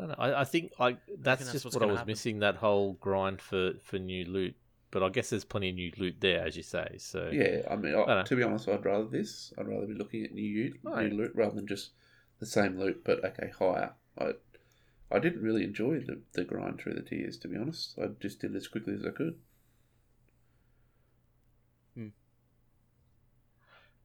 [0.00, 0.24] I, don't know.
[0.24, 2.10] I, I think like that's that's just what I was happen.
[2.10, 4.56] missing that whole grind for for new loot.
[4.90, 6.96] But I guess there's plenty of new loot there, as you say.
[6.98, 9.52] So Yeah, I mean, I I, to be honest, I'd rather this.
[9.58, 11.90] I'd rather be looking at new loot, Oh, new loot rather than just
[12.40, 13.92] the same loot, but okay, higher.
[14.18, 14.32] I
[15.12, 17.98] I didn't really enjoy the, the grind through the tiers, to be honest.
[18.02, 19.36] I just did it as quickly as I could.
[21.94, 22.08] Hmm.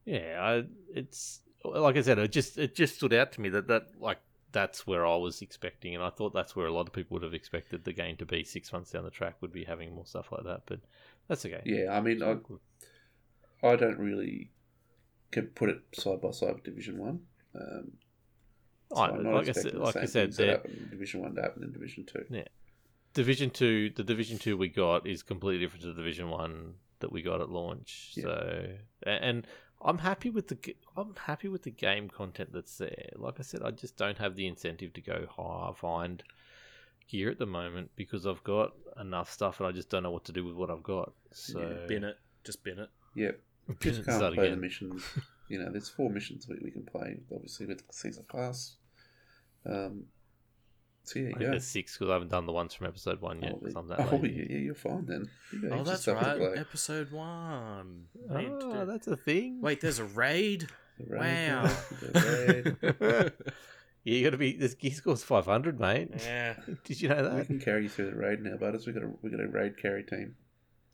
[0.06, 3.68] Yeah, I, it's like I said, it just it just stood out to me that
[3.68, 4.20] that like
[4.56, 7.24] that's where I was expecting, and I thought that's where a lot of people would
[7.24, 10.06] have expected the game to be six months down the track would be having more
[10.06, 10.62] stuff like that.
[10.66, 10.80] But
[11.28, 11.62] that's okay.
[11.66, 12.38] Yeah, I mean, I.
[13.64, 14.52] I don't really
[15.32, 17.20] can put it side by side with Division One.
[17.56, 17.92] Um,
[18.94, 20.78] so I- I'm not like I said, the like I said, things that there- happened
[20.78, 22.26] in Division One to happen in Division Two.
[22.30, 22.48] Yeah,
[23.14, 27.12] Division two, the Division two we got is completely different to the Division one that
[27.12, 28.14] we got at launch.
[28.16, 28.24] Yeah.
[28.24, 28.68] So,
[29.06, 29.48] and
[29.86, 33.12] I'm happy with the g- I'm happy with the game content that's there.
[33.16, 36.24] Like I said, I just don't have the incentive to go high find
[37.08, 40.26] gear at the moment because I've got enough stuff and I just don't know what
[40.26, 41.14] to do with what I've got.
[41.32, 42.18] So, Yeah, Bin it.
[42.44, 42.90] Just bin it.
[43.16, 43.40] Yep,
[43.80, 45.04] just can't start play the missions.
[45.48, 48.78] You know, there's four missions we, we can play, obviously with the season pass.
[49.66, 50.06] Um,
[51.06, 51.60] so yeah, I yeah.
[51.60, 53.54] six because I haven't done the ones from episode one yet.
[53.56, 55.30] Oh, 'cause I'm that oh, yeah, yeah, you're fine then.
[55.54, 56.58] You got Oh, that's right.
[56.58, 58.06] Episode one.
[58.34, 59.62] I need to Oh, do- that's a thing.
[59.62, 60.68] Wait, there's a raid.
[61.00, 61.78] The raid, Wow.
[63.02, 63.34] raid.
[64.04, 64.54] yeah, you got to be.
[64.56, 66.10] This gear score's 500, mate.
[66.24, 66.56] Yeah.
[66.84, 67.36] Did you know that?
[67.40, 68.86] we can carry you through the raid now, butters.
[68.88, 70.36] We got a we got a raid carry team.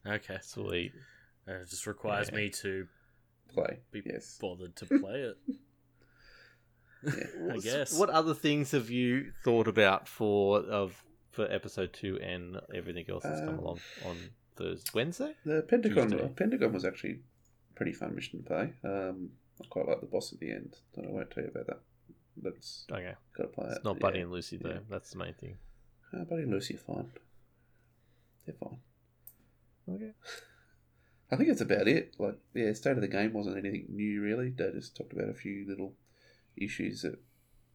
[0.07, 0.37] Okay.
[0.41, 0.93] Sweet.
[1.47, 2.37] Uh, it just requires Yeah.
[2.37, 2.87] me to
[3.53, 3.79] Play.
[3.91, 4.37] be Yes.
[4.39, 5.37] bothered to play it.
[7.03, 7.53] Yeah.
[7.53, 7.97] I guess.
[7.97, 13.23] What other things have you thought about for of for episode two and everything else
[13.23, 14.17] that's come Um, along on
[14.55, 15.33] Thursday, Wednesday?
[15.45, 16.29] The Pentagon Tuesday.
[16.35, 17.19] Pentagon was actually
[17.71, 18.73] a pretty fun mission to play.
[18.83, 19.29] Um,
[19.61, 20.75] I quite like the boss at the end.
[20.95, 21.79] Don't I won't tell you about that.
[22.41, 23.73] That's Okay, got to play it.
[23.77, 24.23] it's not Buddy yeah.
[24.23, 24.69] and Lucy though.
[24.69, 24.79] yeah.
[24.89, 25.57] That's the main thing.
[26.13, 27.11] Uh, Buddy and Lucy are fine.
[28.45, 28.77] They're fine.
[29.89, 30.11] Okay.
[31.31, 32.13] I think that's about it.
[32.19, 34.49] Like, yeah, state of the game wasn't anything new really.
[34.49, 35.93] They just talked about a few little
[36.57, 37.19] issues that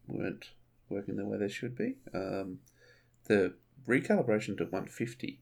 [0.06, 0.50] weren't
[0.88, 1.96] working the way they should be.
[2.14, 2.58] Um,
[3.24, 3.54] the
[3.88, 5.40] recalibration to 150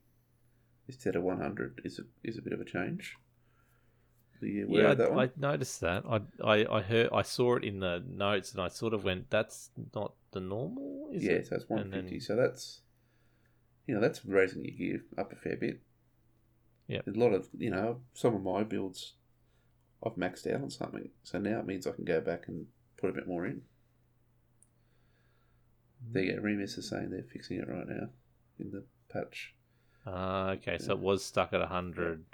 [0.89, 3.17] instead of 100 is a, is a bit of a change.
[4.43, 5.25] Are you aware Yeah, I?
[5.25, 6.05] I noticed that.
[6.09, 9.31] I, I I heard I saw it in the notes and I sort of went,
[9.31, 11.47] "That's not the normal." Is yeah, it?
[11.47, 12.11] so it's 150.
[12.11, 12.81] then- So that's,
[13.87, 15.81] you know, that's raising your gear up a fair bit.
[16.89, 17.07] Yep.
[17.07, 19.15] A lot of, you know, some of my builds,
[20.05, 21.09] I've maxed out on something.
[21.23, 22.67] So now it means I can go back and
[23.05, 23.61] put a bit more in.
[26.13, 26.43] There you go.
[26.43, 28.09] Remus is saying they're fixing it right now
[28.59, 29.55] in the patch.
[30.07, 32.25] Ah, okay, so it was stuck at 100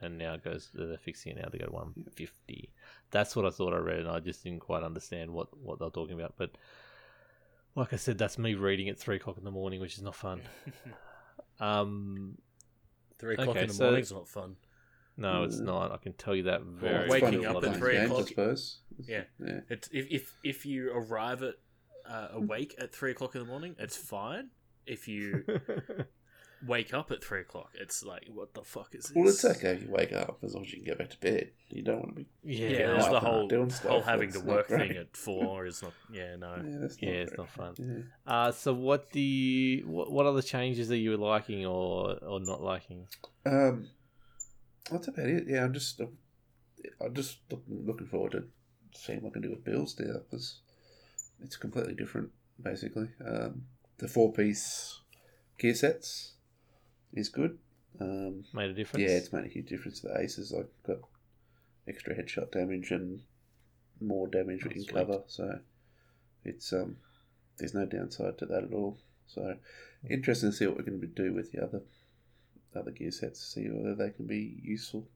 [0.00, 2.72] and now it goes, they're fixing it now to go to 150.
[3.12, 5.84] That's what I thought I read, and I just didn't quite understand what, what they
[5.84, 6.34] were talking about.
[6.36, 6.50] But
[7.76, 10.16] like I said, that's me reading at 3 o'clock in the morning, which is not
[10.16, 10.40] fun.
[11.60, 12.38] Um,
[13.20, 14.56] Three o'clock Okay, in the so- morning's not fun.
[15.16, 15.64] No, it's Mm.
[15.64, 15.92] not.
[15.92, 18.22] I can tell you that very It's waking fun with a up at three o'clock.
[18.22, 18.78] I suppose.
[19.06, 19.24] Yeah.
[19.38, 19.60] Yeah.
[19.68, 21.54] It's if if if you arrive at
[22.08, 24.50] uh, awake at three o'clock in the morning, it's fine.
[24.86, 25.44] If you
[26.66, 29.12] wake up at three o'clock, it's like, what the fuck is this?
[29.16, 31.18] Well, it's okay if you wake up as long as you can go back to
[31.18, 31.50] bed.
[31.70, 32.26] You don't want to be.
[32.44, 34.90] yeah, Yeah, Yeah, there's the whole doing stuff, whole having to that's not work thing
[34.92, 35.92] at four is not.
[36.12, 36.54] Yeah, no.
[36.56, 37.38] Yeah, that's Yeah, not it's great.
[37.38, 37.74] not fun.
[37.78, 38.32] Yeah.
[38.32, 42.62] Uh, so what do you, what, what other changes are you liking or, or not
[42.62, 43.06] liking?
[43.46, 43.88] Um,
[44.90, 45.44] that's about it.
[45.46, 48.44] Yeah, I'm just, I'm just looking, looking forward to
[48.94, 50.60] seeing what I can do with builds now because
[51.42, 52.30] it's completely different,
[52.62, 53.08] basically.
[53.26, 53.62] Um,
[53.98, 55.00] the four piece
[55.58, 56.32] gear sets
[57.12, 57.58] is good.
[58.00, 59.02] Um, Made a difference?
[59.02, 60.52] yeah, it's made a huge difference to the aces.
[60.52, 60.98] I've got
[61.88, 63.20] extra headshot damage and
[64.00, 64.94] more damage Oh, in sweet.
[64.94, 65.58] cover, so
[66.44, 66.96] it's um,
[67.58, 68.98] there's no downside to that at all.
[69.26, 69.56] So
[70.08, 71.82] interesting to see what we can do with the other
[72.76, 75.08] other gear sets, to see whether they can be useful.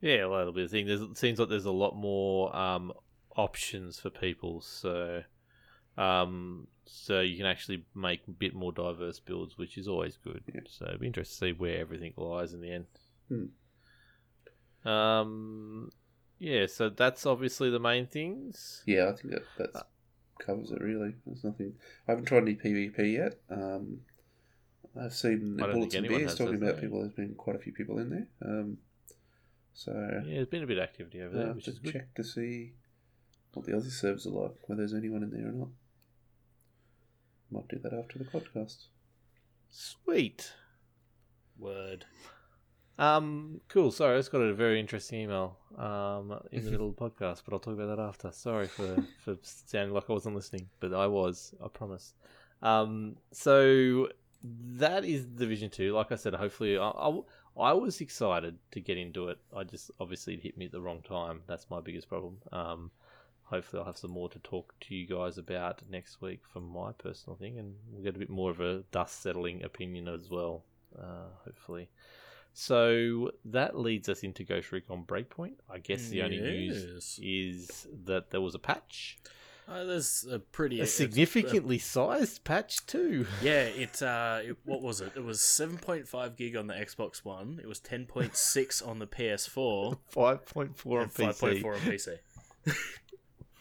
[0.00, 0.86] Yeah, well, that'll be the thing.
[0.86, 2.92] There's, it seems like there's a lot more um,
[3.36, 5.22] options for people, so
[5.96, 10.42] um, so you can actually make a bit more diverse builds, which is always good.
[10.52, 10.60] Yeah.
[10.68, 12.86] So it'd be interesting to see where everything lies in the end.
[13.28, 14.88] Hmm.
[14.88, 15.90] Um,
[16.38, 18.82] yeah, so that's obviously the main things.
[18.86, 19.86] Yeah, I think that that
[20.38, 21.14] covers it really.
[21.24, 21.74] There's nothing.
[22.06, 23.40] I haven't tried any PvP yet.
[23.50, 24.00] Um,
[25.00, 27.00] I've seen bullets and beers talking about people.
[27.00, 28.26] There's been quite a few people in there.
[28.44, 28.78] Um,
[29.72, 29.92] so
[30.26, 31.92] Yeah, there's been a bit of activity over there, have which to is good.
[31.92, 32.72] check to see
[33.54, 35.68] what the Aussie servers are like, whether there's anyone in there or not.
[37.50, 38.86] Might do that after the podcast.
[39.70, 40.52] Sweet.
[41.58, 42.04] Word.
[42.98, 43.90] Um, cool.
[43.90, 47.42] Sorry, I just got a very interesting email um, in the middle of the podcast,
[47.44, 48.30] but I'll talk about that after.
[48.32, 52.14] Sorry for, for sounding like I wasn't listening, but I was, I promise.
[52.62, 54.08] Um, so
[54.76, 55.92] that is Division 2.
[55.94, 57.20] Like I said, hopefully, I, I,
[57.58, 59.38] I was excited to get into it.
[59.56, 61.40] I just, obviously, it hit me at the wrong time.
[61.46, 62.38] That's my biggest problem.
[62.52, 62.90] Um,
[63.44, 66.92] hopefully, I'll have some more to talk to you guys about next week from my
[66.92, 70.64] personal thing, and we'll get a bit more of a dust settling opinion as well,
[70.98, 71.88] uh, hopefully.
[72.52, 75.54] So that leads us into Ghost Recon Breakpoint.
[75.68, 79.18] I guess the only news is that there was a patch,
[79.66, 83.26] Uh, there's a pretty a significantly sized patch too.
[83.40, 85.12] Yeah, it, uh, it what was it?
[85.16, 87.58] It was 7.5 gig on the Xbox One.
[87.62, 91.62] It was 10.6 on the PS4 Five point four on and PC.
[91.62, 92.18] 5.4 on PC.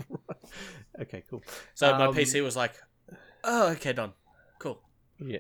[1.02, 1.42] Okay, cool.
[1.74, 2.76] So my Um, PC was like,
[3.44, 4.14] "Oh, okay, done.
[4.60, 4.80] Cool."
[5.20, 5.40] Yeah.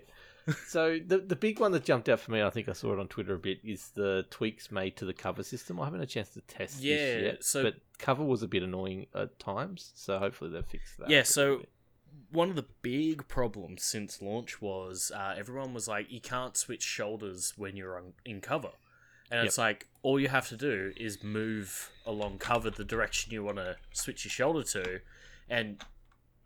[0.67, 2.99] So the the big one that jumped out for me, I think I saw it
[2.99, 5.79] on Twitter a bit, is the tweaks made to the cover system.
[5.79, 8.47] I haven't had a chance to test Yeah, this yet, so- but cover was a
[8.47, 9.91] bit annoying at times.
[9.95, 11.09] So hopefully they've fixed that.
[11.09, 11.69] Yeah, so bit.
[12.31, 16.83] one of the big problems since launch was uh, everyone was like, you can't switch
[16.83, 18.71] shoulders when you're on, in cover.
[19.31, 23.43] And it's like, all you have to do is move along cover the direction you
[23.43, 24.99] want to switch your shoulder to,
[25.49, 25.81] and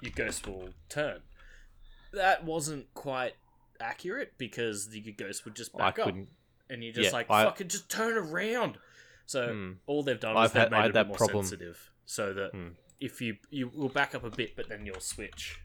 [0.02, 1.20] your ghost will turn.
[2.14, 3.34] That wasn't quite
[3.82, 6.06] accurate because the ghost would just I back up.
[6.06, 6.30] couldn't.
[6.70, 8.78] And you're just Yeah, like, I- fucking just turn around.
[9.26, 9.72] So Hmm.
[9.86, 11.18] all they've done I've is they've had- made I it a had bit that more
[11.18, 11.46] problem.
[11.46, 11.92] sensitive.
[12.06, 12.70] So that Hmm.
[13.00, 15.60] if you you will back up a bit, but then you'll switch.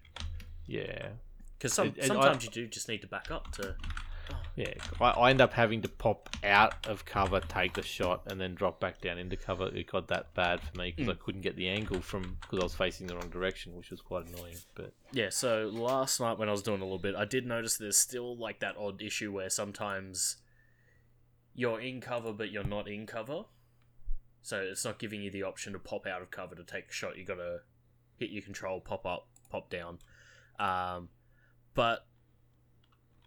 [0.66, 1.10] Yeah,
[1.58, 3.76] Because some, and sometimes I- you do just need to back up to.
[4.56, 4.74] Yeah.
[5.00, 8.54] I, I end up having to pop out of cover, take the shot, and then
[8.54, 9.68] drop back down into cover.
[9.74, 11.10] It got that bad for me because Hmm.
[11.18, 14.00] I couldn't get the angle from because I was facing the wrong direction, which was
[14.00, 14.56] quite annoying.
[14.74, 17.76] But Yeah, so last night when I was doing a little bit, I did notice
[17.76, 20.36] there's still like that odd issue where sometimes
[21.54, 23.44] you're in cover but you're not in cover.
[24.42, 26.92] So it's not giving you the option to pop out of cover to take a
[26.92, 27.16] shot.
[27.16, 27.60] You gotta
[28.18, 29.98] hit your control, pop up, pop down.
[30.58, 31.08] Um,
[31.74, 32.06] but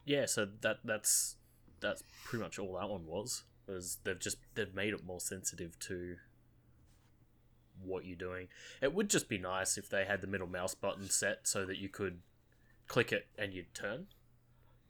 [0.06, 1.36] yeah, so that that's
[1.82, 3.44] that's pretty much all that one was.
[3.68, 6.18] Was they've just they've made it more sensitive to
[7.84, 8.48] what you're doing.
[8.82, 11.78] It would just be nice if they had the middle mouse button set so that
[11.78, 12.20] you could
[12.88, 14.08] click it and you'd turn.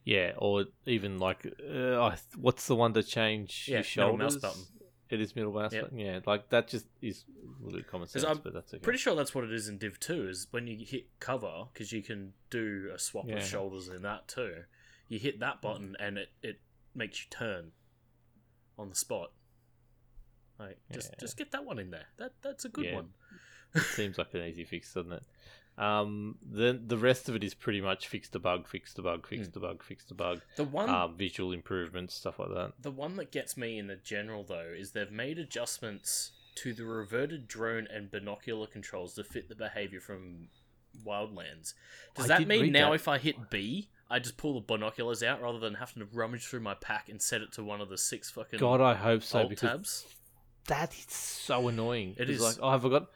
[0.04, 4.42] yeah, or even like, uh, what's the one to change Yeah, your middle mouse shoulders?
[4.42, 4.62] button.
[5.10, 5.82] It is middle mouse Yep.
[5.84, 5.98] button.
[6.00, 8.82] Yeah, like that just is a little bit common sense, I'm but that's okay.
[8.84, 11.92] Pretty sure that's what it is in Div 2 is when you hit cover because
[11.92, 13.38] you can do a swap Yeah.
[13.38, 14.66] of shoulders in that too.
[15.08, 16.60] You hit that button and it, it
[16.94, 17.72] makes you turn
[18.78, 19.32] on the spot.
[20.60, 21.16] Like just Yeah.
[21.20, 22.08] just get that one in there.
[22.18, 22.96] That that's a good Yeah.
[22.96, 23.14] one.
[23.94, 25.24] Seems like an easy fix, doesn't it?
[25.78, 29.28] Um, then the rest of it is pretty much fix the bug, fix the bug,
[29.28, 29.52] fix Hmm.
[29.52, 30.42] the bug, fix the bug.
[30.56, 32.82] The one Um, visual improvements, stuff like that.
[32.82, 36.86] The one that gets me in the general though is they've made adjustments to the
[36.86, 40.48] reverted drone and binocular controls to fit the behavior from
[41.06, 41.74] Wildlands.
[42.16, 42.96] Does I that mean now that.
[42.96, 46.46] if I hit B, I just pull the binoculars out rather than having to rummage
[46.46, 49.24] through my pack and set it to one of the six fucking God, I hope
[49.24, 50.06] so because tabs?
[50.68, 52.16] that is so annoying.
[52.18, 52.44] It It's is.
[52.44, 53.08] like, oh, I forgot.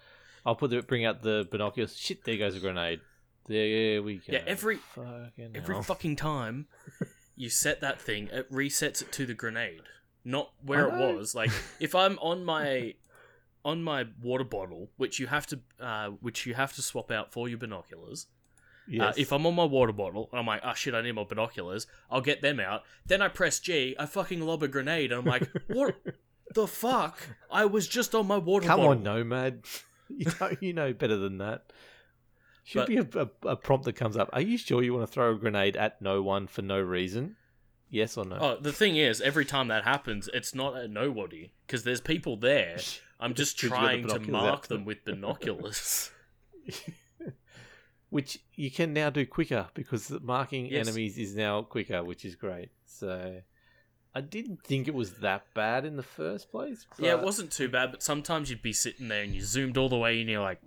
[0.45, 1.95] I'll put the bring out the binoculars.
[1.97, 3.01] Shit, there goes a grenade.
[3.47, 4.23] There we go.
[4.33, 5.83] Yeah, every- Fucking Every hell.
[5.83, 6.67] fucking time
[7.35, 9.81] you set that thing, it resets it to the grenade,
[10.25, 11.33] not where it was.
[11.35, 12.93] Like if I'm on my
[13.65, 17.31] on my water bottle, which you have to uh, which you have to swap out
[17.33, 18.27] for your binoculars.
[18.89, 19.01] Yes.
[19.01, 21.23] Uh, if I'm on my water bottle and I'm like, oh shit, I need my
[21.23, 22.83] binoculars, I'll get them out.
[23.05, 25.95] Then I press G, I fucking lob a grenade, and I'm like, what
[26.53, 27.19] the fuck?
[27.51, 28.91] I was just on my water Come bottle.
[28.91, 29.63] on, Nomad.
[30.11, 31.71] You know, you know better than that.
[32.63, 33.07] Should But- be a,
[33.47, 34.27] a, a prompt that comes up.
[34.33, 37.35] Are you sure you want to throw a grenade at no one for no reason?
[37.91, 38.37] Yes or no?
[38.41, 42.37] Oh, the thing is, every time that happens, it's not at nobody because there's people
[42.37, 42.77] there.
[43.19, 46.09] I'm just 'Cause you got the trying to mark them with binoculars.
[48.09, 50.87] Which you can now do quicker because marking Yes.
[50.87, 52.69] enemies is now quicker, which is great.
[52.85, 53.41] So
[54.15, 56.85] I didn't think it was that bad in the first place.
[56.97, 59.89] yeah, it wasn't too bad, but sometimes you'd be sitting there and you zoomed all
[59.89, 60.61] the way in and you're like,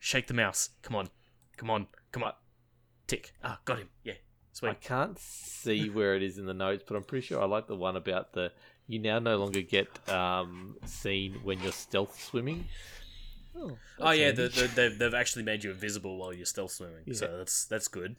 [0.00, 0.70] shake the mouse.
[0.82, 1.08] Come on.
[1.56, 1.86] Come on.
[2.10, 2.32] Come on.
[3.06, 3.32] Tick.
[3.44, 3.88] Ah, got him.
[4.02, 4.14] Yeah.
[4.52, 4.70] Sweet.
[4.70, 7.68] I can't see where it is in the notes, but I'm pretty sure I like
[7.68, 8.52] the one about the
[8.88, 12.66] you now no longer get um, seen when you're stealth swimming.
[13.56, 17.04] Oh, Oh yeah, the, the, they've, they've actually made you invisible while you're stealth swimming,
[17.06, 17.14] Yeah.
[17.14, 18.16] so that's that's good.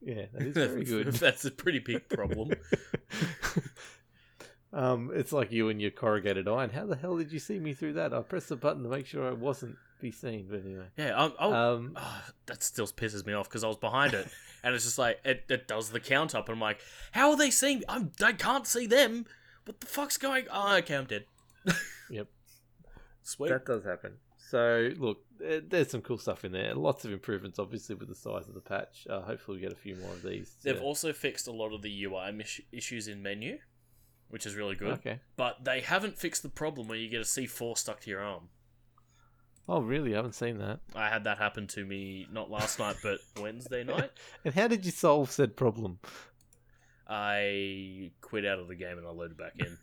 [0.00, 1.06] yeah, that is very good.
[1.14, 2.52] that's a pretty big problem.
[4.72, 6.70] um, it's like you and your corrugated iron.
[6.70, 8.14] How the hell did you see me through that?
[8.14, 10.46] I pressed the button to make sure I wasn't be seen.
[10.50, 14.14] But anyway, Yeah, I'm, um, Ah, that still pisses me off because I was behind
[14.14, 14.28] it,
[14.64, 16.80] and it's just like it, it does the count up, and I'm like,
[17.12, 17.80] how are they seeing?
[17.80, 17.84] me?
[17.88, 19.26] I'm, I can't see them.
[19.64, 20.46] what the fuck's going?
[20.50, 21.24] Oh, okay, I'm dead.
[22.10, 22.28] Yep.
[23.22, 23.50] Sweet.
[23.50, 24.14] That does happen.
[24.52, 26.74] So look, there's some cool stuff in there.
[26.74, 29.06] Lots of improvements, obviously, with the size of the patch.
[29.08, 30.54] Uh, hopefully, we get a few more of these.
[30.62, 33.56] They've to- also fixed a lot of the UI mis- issues in menu,
[34.28, 34.92] which is really good.
[34.98, 35.20] Okay.
[35.38, 38.50] But they haven't fixed the problem where you get a C4 stuck to your arm.
[39.66, 40.12] Oh, really?
[40.12, 40.80] I haven't seen that.
[40.94, 44.10] I had that happen to me not last night, but Wednesday night.
[44.44, 45.98] And how did you solve said problem?
[47.08, 49.78] I quit out of the game and I loaded back in,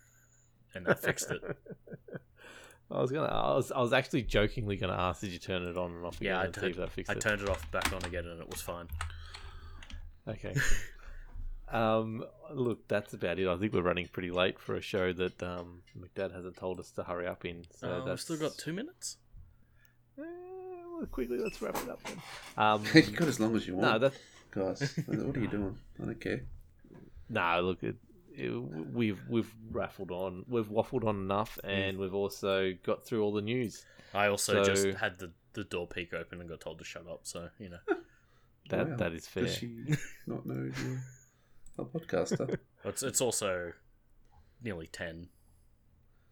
[0.76, 1.42] and that fixed it.
[2.92, 3.26] I was gonna.
[3.28, 3.70] I was.
[3.72, 6.40] I was actually jokingly gonna ask, did you turn it on and off again Yeah,
[6.40, 7.20] I and see turned, if that fixed I it?
[7.20, 8.88] turned it off back on again, and it was fine.
[10.26, 10.54] Okay.
[11.72, 13.46] um, look, that's about it.
[13.48, 16.90] I think we're running pretty late for a show that um, McDad hasn't told us
[16.92, 17.64] to hurry up in.
[17.76, 19.18] So Uh, we've still got two minutes.
[20.18, 20.22] Eh,
[20.96, 22.16] well, quickly, let's wrap it up then.
[22.56, 23.84] Um, you got as long as you want.
[23.86, 24.98] no, want, that guys.
[25.06, 25.78] what are you doing?
[26.02, 26.42] I don't care.
[27.28, 27.60] no.
[27.62, 27.96] Look, it, it,
[28.48, 33.42] we've we've raffled on, we've waffled on enough, and we've also got through all the
[33.42, 33.84] news.
[34.14, 37.20] I also just had the, the door peek open and got told to shut up.
[37.24, 37.78] So you know,
[38.70, 38.96] That Wow.
[38.98, 39.44] that is fair.
[39.44, 39.84] Does she
[40.26, 41.02] not know you're
[41.78, 42.58] a podcaster?
[42.84, 43.72] it's it's also
[44.62, 45.28] nearly ten.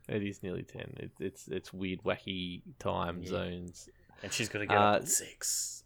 [0.09, 0.95] It is nearly ten.
[0.99, 3.29] It, it's it's weird, wacky time Yeah.
[3.31, 3.89] zones.
[4.23, 5.85] And she's got to get Uh, up at six.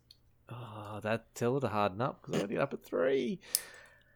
[0.49, 3.41] Oh, that tell her to harden up because I already up at three.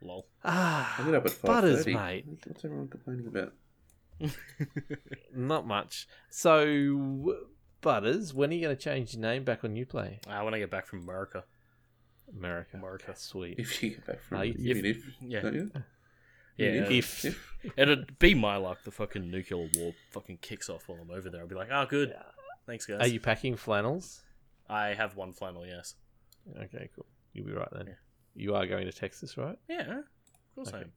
[0.02, 0.26] Lol.
[0.44, 2.24] Ah, I get up at five Butters, mate.
[2.44, 3.52] What's everyone complaining about?
[5.34, 6.06] Not much.
[6.30, 7.36] So,
[7.80, 10.18] Butters, when are you going to change your name back on Uplay?
[10.28, 11.44] I want to get back from America.
[12.36, 12.76] America.
[12.76, 13.14] America.
[13.16, 13.58] Sweet.
[13.58, 15.40] If you get back from Uh, you if- mean if, Yeah.
[15.40, 15.70] don't you?
[16.56, 16.72] Yeah.
[16.72, 18.82] You mean If- It'd be my luck.
[18.84, 21.40] The fucking nuclear war fucking kicks off while I'm over there.
[21.42, 22.14] I'll be like, oh, good.
[22.66, 23.00] Thanks, guys.
[23.00, 24.22] Are you packing flannels?
[24.68, 25.94] I have one flannel, yes.
[26.58, 27.06] Okay, cool.
[27.32, 27.86] You'll be right then.
[27.88, 27.92] Yeah.
[28.36, 29.58] You are going to Texas, right?
[29.68, 30.92] Yeah, of course I am.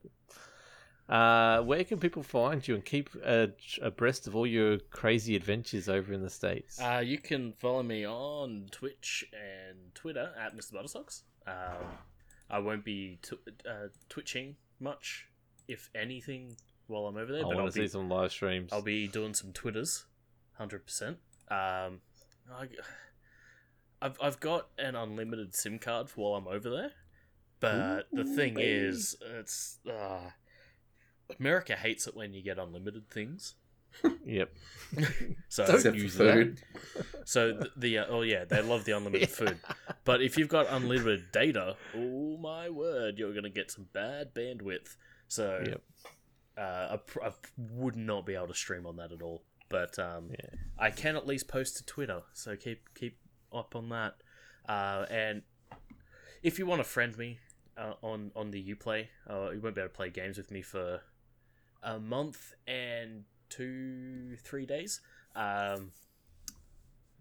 [1.09, 3.47] Uh, where can people find you and keep uh,
[3.81, 6.79] abreast of all your crazy adventures over in the States?
[6.79, 10.73] Uh, you can follow me on Twitch and Twitter at Mr.
[10.73, 11.23] Buttersocks.
[11.47, 11.87] Um,
[12.49, 13.37] I won't be t-
[13.67, 15.27] uh, twitching much,
[15.67, 17.41] if anything, while I'm over there.
[17.41, 18.71] I but want I'll to be, see some live streams.
[18.71, 20.05] I'll be doing some Twitters,
[20.53, 21.17] hundred percent.
[21.49, 22.01] Um,
[22.53, 22.67] I,
[24.01, 26.91] I've I've got an unlimited SIM card for while I'm over there,
[27.59, 28.67] but the Ooh, thing baby.
[28.67, 30.29] is, it's uh,
[31.39, 33.55] America hates it when you get unlimited things.
[34.25, 34.51] Yep.
[35.49, 36.61] So Don't Except use for food.
[37.25, 39.57] so the, the uh, oh yeah, they love the unlimited food.
[40.05, 44.95] But if you've got unlimited data, oh my word, you're gonna get some bad bandwidth.
[45.27, 45.81] So Yep.
[46.57, 47.31] uh, I, pr- I
[47.73, 49.43] would not be able to stream on that at all.
[49.69, 50.49] But um, Yeah.
[50.77, 53.17] I can at least post to Twitter, so keep keep
[53.51, 54.15] up on that.
[54.67, 55.41] Uh, and
[56.43, 57.39] if you want to friend me
[57.79, 60.61] uh, on on the UPlay, uh, you won't be able to play games with me
[60.61, 61.01] for
[61.81, 65.01] a month and two three days.
[65.35, 65.91] Um,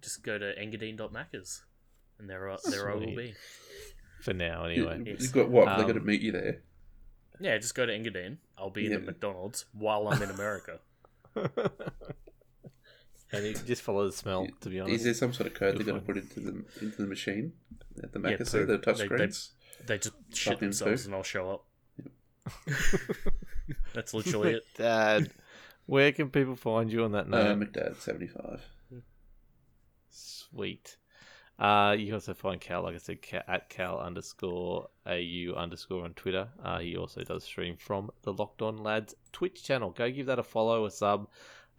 [0.03, 1.63] just go to engadine.maccas
[2.19, 3.35] and there are there I will be.
[4.21, 5.17] For now, You, anyway.
[5.21, 5.77] You've got what?
[5.79, 6.61] they got to Um, meet you there.
[7.41, 8.39] Yeah, just go to Engadine.
[8.57, 8.99] I'll be in Yeah.
[8.99, 10.81] the McDonald's while I'm in America.
[11.37, 11.71] and
[13.45, 14.97] you just follow the smell, to be honest.
[14.97, 17.07] Is there some sort of code You'll they're going to put into the into the
[17.07, 17.53] machine
[18.03, 19.53] at the Yeah, so the touch They- they- screens.
[19.87, 21.09] They just shit Fucking themselves food.
[21.09, 21.65] and I'll show up.
[23.95, 24.65] That's literally it.
[24.77, 25.31] Dad,
[25.87, 27.55] where can people find you on that Uh.
[27.55, 28.63] McDad seventy five.
[30.11, 30.97] Sweet.
[31.59, 33.19] Uh, you can also find Cal, like I said,
[33.49, 36.49] at Cal underscore AU underscore on Twitter.
[36.63, 39.91] Uh, he also does stream from the Locked On Lads Twitch channel.
[39.91, 41.29] Go give that a follow, a sub,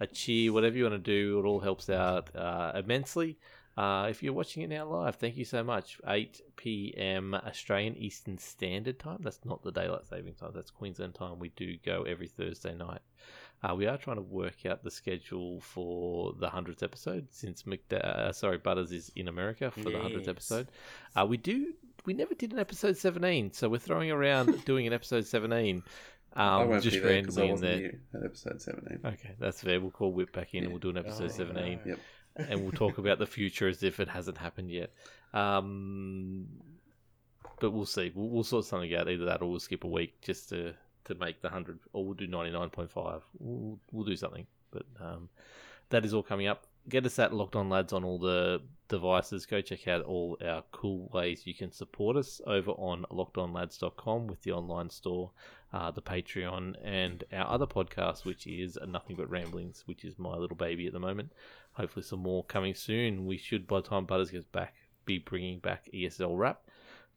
[0.01, 1.39] a cheer, whatever you want to do.
[1.39, 3.37] It all helps out uh, immensely.
[3.79, 5.99] Uh, if you're watching it now live, thank you so much.
[6.05, 7.33] 8 p.m.
[7.33, 9.19] Australian Eastern Standard Time.
[9.21, 10.51] That's not the daylight saving time.
[10.53, 11.39] That's Queensland time.
[11.39, 12.99] We do go every Thursday night.
[13.63, 18.03] Uh, we are trying to work out the schedule for the hundredth episode since McDa-
[18.03, 20.67] uh, sorry Butters is in America for the hundredth episode.
[21.15, 21.73] Uh, we do
[22.05, 25.83] we never did an episode seventeen, so we're throwing around doing an episode seventeen.
[26.33, 27.51] I Um, won't just be there because I randomly in
[27.81, 28.21] wasn't there.
[28.21, 28.99] at episode seventeen.
[29.05, 29.81] Okay, that's fair.
[29.81, 31.99] We'll call Whip back in and we'll do an episode Oh, seventeen, Yep.
[32.47, 34.91] And we'll talk about the future as if it hasn't happened yet.
[35.33, 36.47] Um,
[37.59, 38.11] but we'll see.
[38.15, 39.09] We'll, we'll sort something out.
[39.09, 40.73] Either that or we'll skip a week just to
[41.05, 43.23] to make the hundred, or we'll do ninety nine point five.
[43.37, 44.47] We'll we'll do something.
[44.71, 45.29] But um,
[45.89, 46.65] that is all coming up.
[46.87, 49.45] Get us at Locked On Lads on all the devices.
[49.45, 54.41] Go check out all our cool ways you can support us over on lockedonlads.com with
[54.41, 55.31] the online store,
[55.71, 60.35] uh, the Patreon, and our other podcast, which is Nothing But Ramblings, which is my
[60.35, 61.31] little baby at the moment.
[61.79, 63.25] Hopefully, some more coming soon.
[63.25, 64.73] We should, by the time Butters gets back,
[65.05, 66.61] be bringing back ESL Wrap.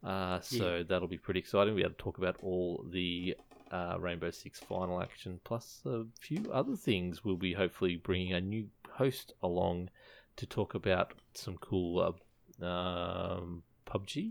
[0.04, 1.74] Uh, so that'll be pretty exciting.
[1.74, 3.36] We had to talk about all the
[3.72, 7.24] uh, Rainbow Six final action, plus a few other things.
[7.24, 9.90] We'll be hopefully bringing a new host along
[10.36, 12.14] to talk about some cool
[12.62, 14.30] uh, um, PUBG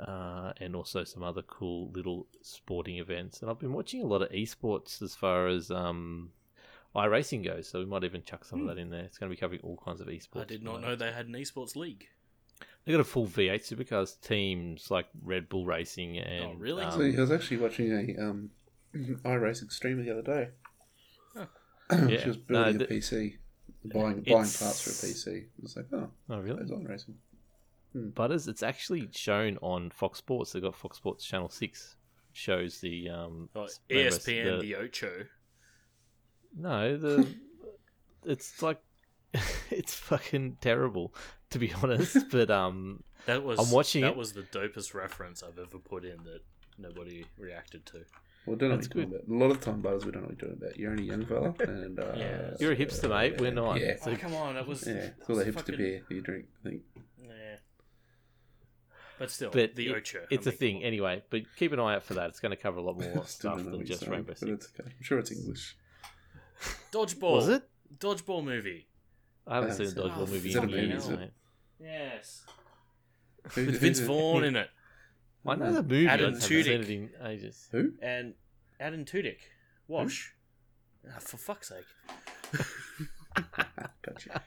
[0.00, 3.42] uh, and also some other cool little sporting events.
[3.42, 6.30] And I've been watching a lot of esports as far as um,
[6.96, 9.02] iRacing goes, so we might even chuck some of that in there.
[9.04, 10.42] It's going to be covering all kinds of esports.
[10.42, 12.06] I did not know they had an esports league.
[12.84, 16.82] They got a full V8 supercars teams like Red Bull Racing and Oh, really?
[16.84, 18.50] um, So I was actually watching a um,
[18.94, 20.48] iRacing streamer the other day.
[21.90, 22.20] Yeah.
[22.20, 23.36] she was No, building the- a PC,
[23.86, 25.44] buying buying parts for a PC.
[25.44, 26.60] I was like, oh, oh really?
[26.70, 27.14] on racing.
[27.94, 28.14] iRacing.
[28.14, 30.52] Butters, it's actually shown on Fox Sports.
[30.52, 31.96] They've got Fox Sports Channel Six
[32.34, 35.24] shows the um Oh, ESPN, the- the Ocho.
[36.56, 37.26] No the
[38.24, 38.80] it's like
[39.70, 41.14] it's fucking terrible
[41.50, 42.16] to be honest.
[42.30, 44.16] But um That was I'm watching That it.
[44.16, 46.40] was the dopest reference I've ever put in that
[46.78, 48.04] nobody reacted to.
[48.46, 49.36] Well, don't know That's what you're talking about.
[49.36, 50.78] A lot of time, Butters, we don't know what you're talking about.
[50.78, 52.50] You're only a young fella, and uh, Yeah.
[52.58, 53.38] you're a hipster, mate.
[53.38, 53.78] We're not.
[53.78, 55.10] Yeah, So- oh, come on, that was yeah.
[55.18, 56.46] It's all the hipster fucking- beer you drink.
[56.64, 56.82] I think.
[57.22, 57.56] Yeah.
[59.18, 60.20] But still, but the it- Ocho.
[60.30, 61.22] it's I a mean, thing come anyway.
[61.28, 62.28] But keep an eye out for that.
[62.30, 64.50] It's going to cover a lot more stuff than just you're saying, Rainbow but Six.
[64.52, 64.90] it's okay.
[64.96, 65.76] I'm sure it's English.
[66.92, 67.32] Dodgeball.
[67.32, 67.62] Was it?
[67.98, 68.86] Dodgeball movie.
[69.46, 70.30] I haven't I seen a dodgeball it.
[70.30, 71.30] movie Is in it a movie, years, mate.
[71.80, 72.42] Yes.
[73.56, 74.00] With Vince?
[74.00, 74.68] Vaughn in it.
[75.46, 76.06] I know the movie.
[76.06, 76.80] Adam I just haven't seen Tudyk.
[76.84, 77.68] it in ages.
[77.72, 77.92] Who?
[78.02, 78.34] And
[78.78, 79.38] Adam Tudyk.
[79.86, 80.34] Wash.
[81.08, 81.86] Ah, for fuck's sake.
[84.02, 84.42] Gotcha.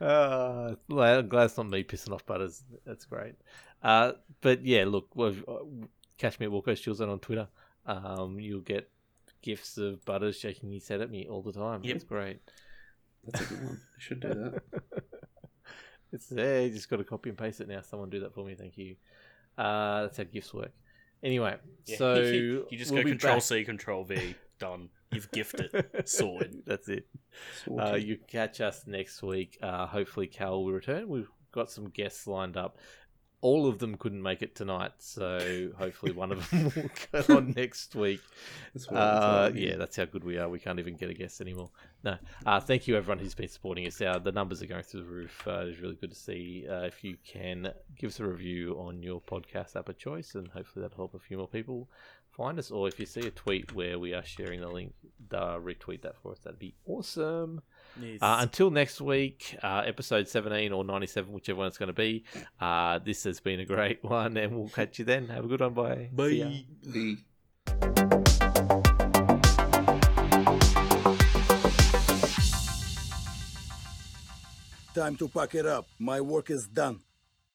[0.00, 2.62] Uh, well, I'm glad it's not me pissing off Butters.
[2.86, 3.34] That's great.
[3.82, 5.86] Uh, but yeah, look, well, uh,
[6.18, 7.48] catch me at Walko Chilzone on Twitter.
[7.86, 8.88] Um, you'll get
[9.42, 11.80] gifs of Butters shaking his head at me all the time.
[11.84, 11.96] Yep.
[11.96, 12.40] It's great.
[13.24, 13.72] That's a good one.
[13.72, 14.62] You should do that.
[16.10, 16.62] It's there.
[16.62, 17.82] You just got to copy and paste it now.
[17.82, 18.54] Someone do that for me.
[18.54, 18.96] Thank you.
[19.58, 20.70] Uh, that's how gifts work.
[21.22, 21.96] Anyway, Yeah.
[21.98, 23.42] so you just we'll go Control back.
[23.42, 24.34] C, Control V.
[24.58, 24.88] Done.
[25.12, 25.70] You've gifted.
[26.08, 26.62] Sorted.
[26.66, 27.06] That's it.
[27.70, 29.58] Uh, you catch us next week.
[29.62, 31.08] Uh, hopefully, Cal will return.
[31.08, 32.78] We've got some guests lined up.
[33.40, 37.52] All of them couldn't make it tonight, so hopefully one of them will go on
[37.56, 38.20] next week.
[38.74, 40.48] That's what- that's what Uh, yeah, that's how good we are.
[40.48, 41.70] We can't even get a guest anymore.
[42.02, 42.16] No.
[42.44, 44.00] Uh, thank you, everyone who's been supporting us.
[44.00, 45.46] Uh, the numbers are going through the roof.
[45.46, 46.66] Uh, it's really good to see.
[46.68, 50.48] Uh, if you can give us a review on your podcast app of choice, and
[50.48, 51.88] hopefully that'll help a few more people
[52.30, 52.70] find us.
[52.72, 54.94] Or if you see a tweet where we are sharing the link,
[55.32, 56.38] uh, retweet that for us.
[56.40, 57.62] That'd be awesome.
[58.00, 58.18] Yes.
[58.22, 62.24] Uh, until next week, uh, episode 17 or 97, whichever one it's going to be.
[62.60, 65.28] Uh, this has been a great one, and we'll catch you then.
[65.28, 65.74] Have a good one.
[65.74, 66.10] Bye.
[66.22, 67.16] See ya.
[74.94, 75.86] Time to pack it up.
[75.98, 77.00] My work is done.